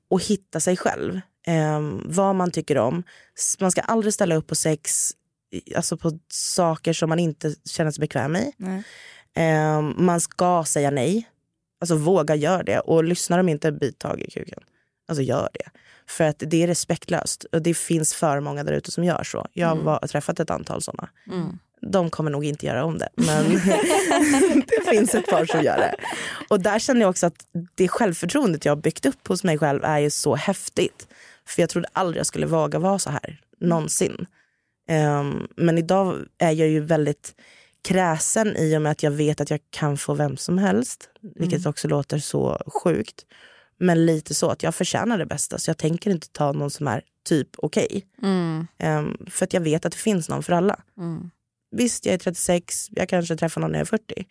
[0.10, 1.20] Och hitta sig själv.
[1.48, 3.04] Ehm, vad man tycker om.
[3.60, 5.12] Man ska aldrig ställa upp på sex,
[5.76, 8.54] alltså på saker som man inte känner sig bekväm i.
[9.34, 11.30] Ehm, man ska säga nej.
[11.82, 12.80] Alltså våga gör det.
[12.80, 14.60] Och lyssnar de inte, bit tag i kuken.
[15.08, 15.70] Alltså gör det.
[16.08, 17.44] För att det är respektlöst.
[17.44, 19.48] Och det finns för många där ute som gör så.
[19.54, 20.00] Jag har Mm.
[20.08, 21.10] träffat ett antal sådana.
[21.28, 21.60] Mm.
[21.82, 23.10] De kommer nog inte göra om det.
[23.16, 23.50] Men
[24.68, 25.96] det finns ett par som gör det.
[26.50, 29.84] Och där känner jag också att det självförtroendet jag har byggt upp hos mig själv
[29.84, 31.08] är ju så häftigt.
[31.48, 34.26] För jag trodde aldrig jag skulle våga vara så här, någonsin.
[34.90, 37.36] Ehm, men idag är jag ju väldigt
[37.82, 41.10] kräsen i och med att jag vet att jag kan få vem som helst.
[41.36, 43.26] Vilket också låter så sjukt.
[43.78, 46.88] Men lite så att jag förtjänar det bästa så jag tänker inte ta någon som
[46.88, 48.06] är typ okej.
[48.24, 48.68] Mm.
[48.78, 50.80] Ehm, för att jag vet att det finns någon för alla.
[50.98, 51.32] Mm.
[51.72, 54.26] Visst, jag är 36, jag kanske träffar någon när jag är 40.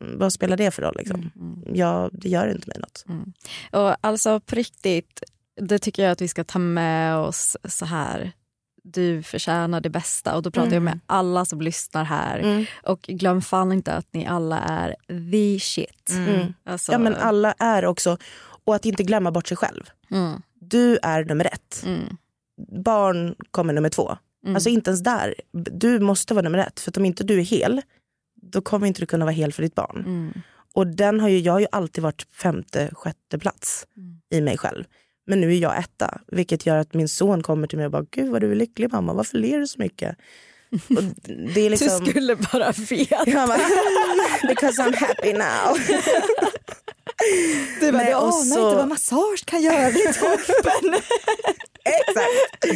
[0.00, 0.94] Mm, Vad spelar det för roll?
[0.98, 1.30] Liksom?
[1.74, 3.04] Ja, det gör inte mig något.
[3.72, 5.22] Och alltså på riktigt,
[5.60, 8.32] det tycker jag att vi ska ta med oss så här.
[8.86, 10.84] Du förtjänar det bästa och då pratar jag Mm.
[10.84, 12.38] med alla som lyssnar här.
[12.38, 12.64] Mm.
[12.82, 14.94] Och glöm fan inte att ni alla är
[15.30, 16.10] the shit.
[16.10, 16.54] Mm.
[16.64, 18.18] Alltså, Ja, men alla är också,
[18.64, 19.90] och att inte glömma bort sig själv.
[20.10, 20.42] Mm.
[20.60, 21.82] Du är nummer ett.
[21.86, 22.16] Mm.
[22.84, 24.16] Barn kommer nummer två.
[24.44, 24.54] Mm.
[24.56, 25.34] Alltså inte ens där.
[25.52, 26.80] Du måste vara nummer ett.
[26.80, 27.82] För att om inte du är hel,
[28.42, 29.96] då kommer inte du kunna vara hel för ditt barn.
[30.06, 30.32] Mm.
[30.74, 34.20] Och den har ju, jag har ju alltid varit femte, sjätte plats Mm.
[34.34, 34.84] i mig själv.
[35.26, 38.06] Men nu är jag etta, vilket gör att min son kommer till mig och bara,
[38.10, 40.16] gud vad du är lycklig mamma, varför ler du så mycket?
[40.70, 41.02] Och
[41.54, 42.04] det är liksom...
[42.04, 43.22] Du skulle bara veta.
[43.26, 43.58] Jag bara,
[44.48, 45.78] because I'm happy now.
[47.80, 49.90] Du bara, Nej, och så- inte vad massage kan göra.
[49.90, 50.94] Det är toppen.
[51.84, 52.74] Exakt.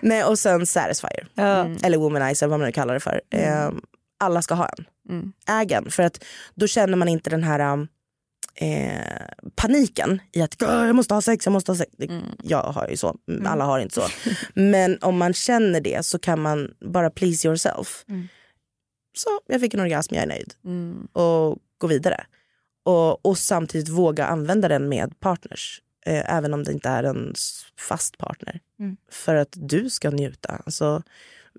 [0.00, 1.28] Nej, och sen Satisfyer.
[1.36, 1.76] Mm.
[1.82, 3.20] Eller Womanizer, vad man nu kallar det för.
[3.30, 3.70] Eh,
[4.20, 4.84] alla ska ha en.
[5.08, 5.32] Mm.
[5.48, 5.90] Äg en.
[5.90, 6.24] För att
[6.54, 7.86] då känner man inte den här
[8.54, 9.26] eh,
[9.56, 11.90] paniken i att "Åh, jag måste ha sex, jag måste ha sex.
[11.98, 13.16] Det, Jag har ju så,
[13.46, 14.02] alla har inte så.
[14.54, 18.04] Men om man känner det så kan man bara please yourself.
[19.16, 20.54] Så jag fick en orgasm, jag är nöjd.
[20.64, 21.04] Mm.
[21.12, 22.24] Och gå vidare.
[22.82, 25.82] Och, och samtidigt våga använda den med partners.
[26.06, 27.34] Eh, även om det inte är en
[27.78, 28.60] fast partner.
[28.80, 28.96] Mm.
[29.10, 30.62] För att du ska njuta.
[30.66, 31.02] Alltså,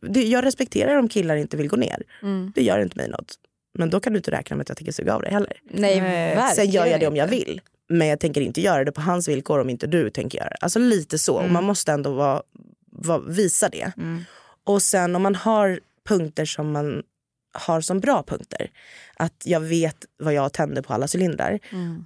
[0.01, 2.03] det, jag respekterar om killar inte vill gå ner.
[2.21, 2.51] Mm.
[2.55, 3.35] Det gör inte mig något.
[3.73, 5.53] Men då kan du inte räkna med att jag tänker suga av dig heller.
[5.63, 7.61] Nej, verkligen Sen gör jag det om jag vill.
[7.89, 10.57] Men jag tänker inte göra det på hans villkor om inte du tänker göra det.
[10.61, 11.35] Alltså lite så.
[11.35, 12.41] Och man måste ändå vara,
[12.91, 13.91] vara, visa det.
[14.63, 17.03] Och sen om man har punkter som man
[17.53, 18.71] har som bra punkter.
[19.15, 21.59] Att jag vet vad jag tänder på alla cylindrar.
[21.71, 22.05] Mm.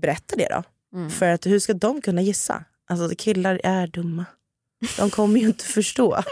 [0.00, 0.62] Berätta det då.
[1.10, 2.64] För att hur ska de kunna gissa?
[2.88, 4.24] Alltså killar är dumma.
[4.96, 6.22] De kommer ju inte förstå.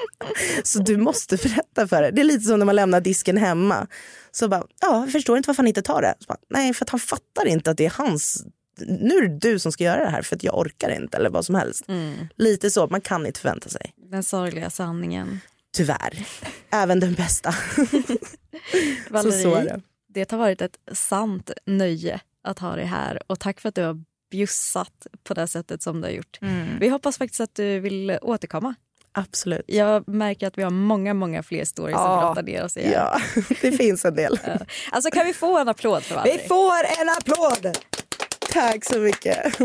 [0.64, 2.11] Så du måste berätta för det.
[2.11, 3.86] Det är lite som när man lämnar disken hemma.
[4.30, 6.14] Så bara, ja, jag förstår inte varför han inte tar det.
[6.18, 8.44] Så bara, Nej, för att han fattar inte att det är hans...
[8.86, 11.30] Nu är det du som ska göra det här för att jag orkar inte eller
[11.30, 11.88] vad som helst.
[11.88, 12.14] Mm.
[12.36, 13.92] Lite så, man kan inte förvänta sig.
[14.11, 15.40] Den sorgliga sanningen.
[15.76, 16.26] Tyvärr.
[16.70, 17.52] Även den bästa.
[17.80, 18.16] så,
[19.10, 19.80] Valerie, så är det.
[20.08, 23.82] det har varit ett sant nöje att ha dig här och tack för att du
[23.82, 23.96] har
[24.30, 26.38] bjussat på det sättet som du har gjort.
[26.80, 28.74] Vi hoppas faktiskt att du vill återkomma.
[29.14, 29.64] Absolut.
[29.66, 32.20] Jag märker att vi har många, många fler stories Ja.
[32.20, 32.92] pratar ner oss igen.
[32.92, 33.20] Ja,
[33.60, 34.38] det finns en del.
[34.92, 36.38] Alltså kan vi få en applåd för Valerie?
[36.42, 37.78] Vi får en applåd!
[38.52, 39.58] Tack så mycket.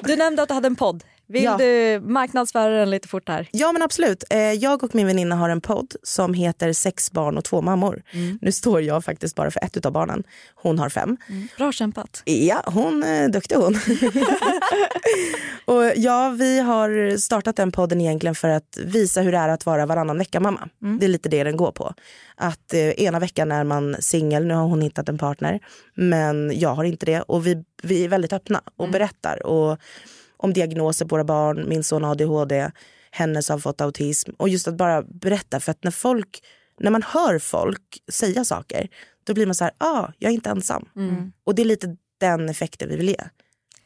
[0.00, 1.04] Du nämnde att du hade en podd.
[1.32, 1.56] Vill Ja.
[1.56, 3.48] du marknadsföra den lite fort här?
[3.52, 4.24] Ja men absolut.
[4.30, 8.02] Eh, Jag och min väninna har en podd som heter Sex barn och två mammor.
[8.40, 10.22] Nu står jag faktiskt bara för ett av barnen.
[10.54, 11.16] Hon har fem.
[11.58, 12.22] Bra kämpat.
[12.24, 13.74] Ja, hon är duktig hon.
[15.64, 19.66] och ja, vi har startat den podden egentligen för att visa hur det är att
[19.66, 20.68] vara varannan vecka-mamma.
[21.00, 21.94] Det är lite det den går på.
[22.36, 25.60] Att eh, ena veckan är man singel, nu har hon hittat en partner.
[25.94, 27.20] Men jag har inte det.
[27.20, 29.46] Och vi, vi är väldigt öppna och berättar.
[29.46, 29.78] Och
[30.42, 32.70] om diagnoser på våra barn, min son har ADHD,
[33.10, 34.30] hennes har fått autism.
[34.38, 36.42] Och just att bara berätta, för att när folk,
[36.80, 37.82] när man hör folk
[38.12, 38.88] säga saker,
[39.24, 40.88] då blir man så här, ah, jag är inte ensam.
[41.44, 43.24] Och det är lite den effekten vi vill ge.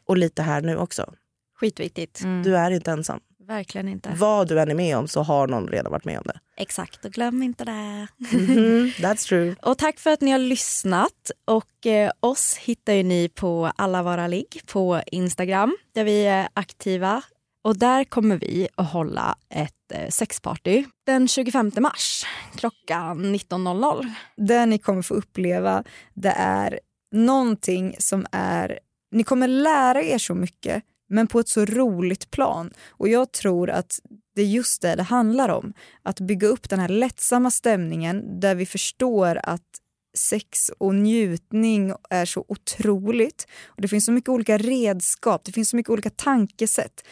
[0.05, 1.13] Och lite här nu också.
[1.59, 2.21] Skitviktigt.
[2.43, 3.19] Du är inte ensam.
[3.47, 4.13] Verkligen inte.
[4.17, 6.39] Vad du än är med om så har någon redan varit med om det.
[6.57, 8.07] Exakt, och glöm inte det.
[8.17, 9.55] Mhm, That's true.
[9.61, 11.31] Och tack för att ni har lyssnat.
[11.45, 16.47] Och eh, oss hittar ju ni på Alla Vara Ligg på Instagram där vi är
[16.53, 17.21] aktiva.
[17.63, 22.25] Och där kommer vi att hålla ett eh, sexparty den 25 mars
[22.55, 24.11] klockan 19.00.
[24.37, 25.83] Det ni kommer få uppleva
[26.13, 26.79] det är
[27.11, 28.79] någonting som är...
[29.11, 32.73] Ni kommer lära er så mycket men på ett så roligt plan.
[32.89, 33.99] Och jag tror att
[34.35, 35.73] det är just det det handlar om.
[36.03, 39.79] Att bygga upp den här lättsamma stämningen där vi förstår att
[40.17, 43.47] sex och njutning är så otroligt.
[43.65, 47.05] Och Det finns så mycket olika redskap, det finns så mycket olika tankesätt.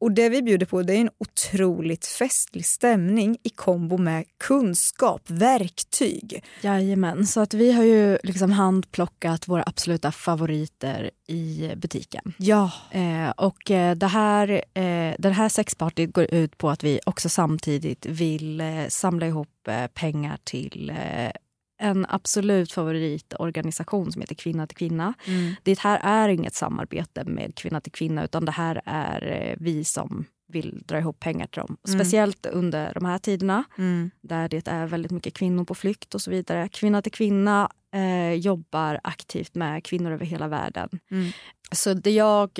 [0.00, 5.22] Och det vi bjuder på det är en otroligt festlig stämning i kombo med kunskap,
[5.26, 6.44] verktyg.
[6.60, 12.34] Jajamän, så att vi har ju liksom handplockat våra absoluta favoriter i butiken.
[12.36, 12.72] Ja.
[12.90, 17.28] Eh, och eh, det här, eh, den här sexpartyt går ut på att vi också
[17.28, 21.30] samtidigt vill eh, samla ihop eh, pengar till eh,
[21.78, 25.14] en absolut favoritorganisation som heter Kvinna till kvinna.
[25.62, 29.84] Det här är inget samarbete med Kvinna till kvinna utan det här är eh, vi
[29.84, 31.76] som vill dra ihop pengar till dem.
[31.88, 31.98] Mm.
[32.00, 34.10] Speciellt under de här tiderna Mm.
[34.20, 36.68] där det är väldigt mycket kvinnor på flykt och så vidare.
[36.68, 40.88] Kvinna till kvinna eh, jobbar aktivt med kvinnor över hela världen.
[41.10, 41.30] Mm.
[41.72, 42.50] Så det jag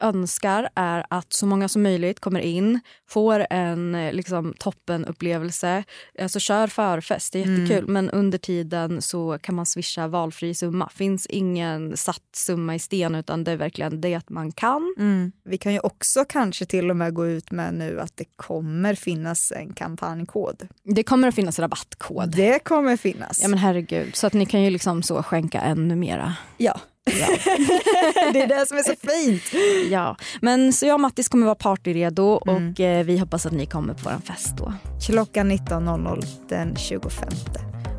[0.00, 5.84] önskar är att så många som möjligt kommer in, får en eh, liksom, toppenupplevelse.
[6.22, 7.60] Alltså kör förfest, det är Mm.
[7.60, 7.88] jättekul.
[7.88, 10.88] Men under tiden så kan man swisha valfri summa.
[10.94, 14.94] finns ingen satt summa i sten utan det är verkligen det att man kan.
[14.98, 15.32] Mm.
[15.44, 18.94] Vi kan ju också kanske till och med gå ut med nu att det kommer
[18.94, 20.68] finnas en kampanjkod.
[20.84, 22.28] Det kommer att finnas rabattkod.
[22.36, 23.42] Det kommer finnas.
[23.42, 26.34] Ja men herregud, så att ni kan ju liksom så skänka ännu mera.
[26.56, 26.80] Ja.
[28.32, 29.42] det är det som är så fint.
[29.90, 33.66] Ja, men så jag och Mattis kommer vara partyredo och eh, vi hoppas att ni
[33.66, 34.72] kommer på vår fest då.
[35.06, 37.28] Klockan 19.00 den 25.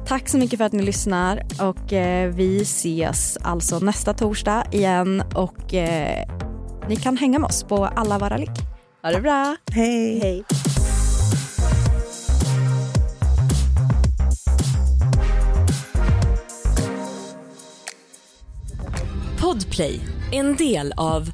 [0.07, 5.24] Tack så mycket för att ni lyssnar och eh, vi ses alltså nästa torsdag igen
[5.36, 6.28] och eh,
[6.89, 8.51] ni kan hänga med oss på alla våra ligg.
[9.01, 9.55] Ha det bra!
[9.72, 10.20] Hej!
[10.20, 10.43] Hej.
[19.41, 19.99] Podplay,
[20.31, 21.31] en del av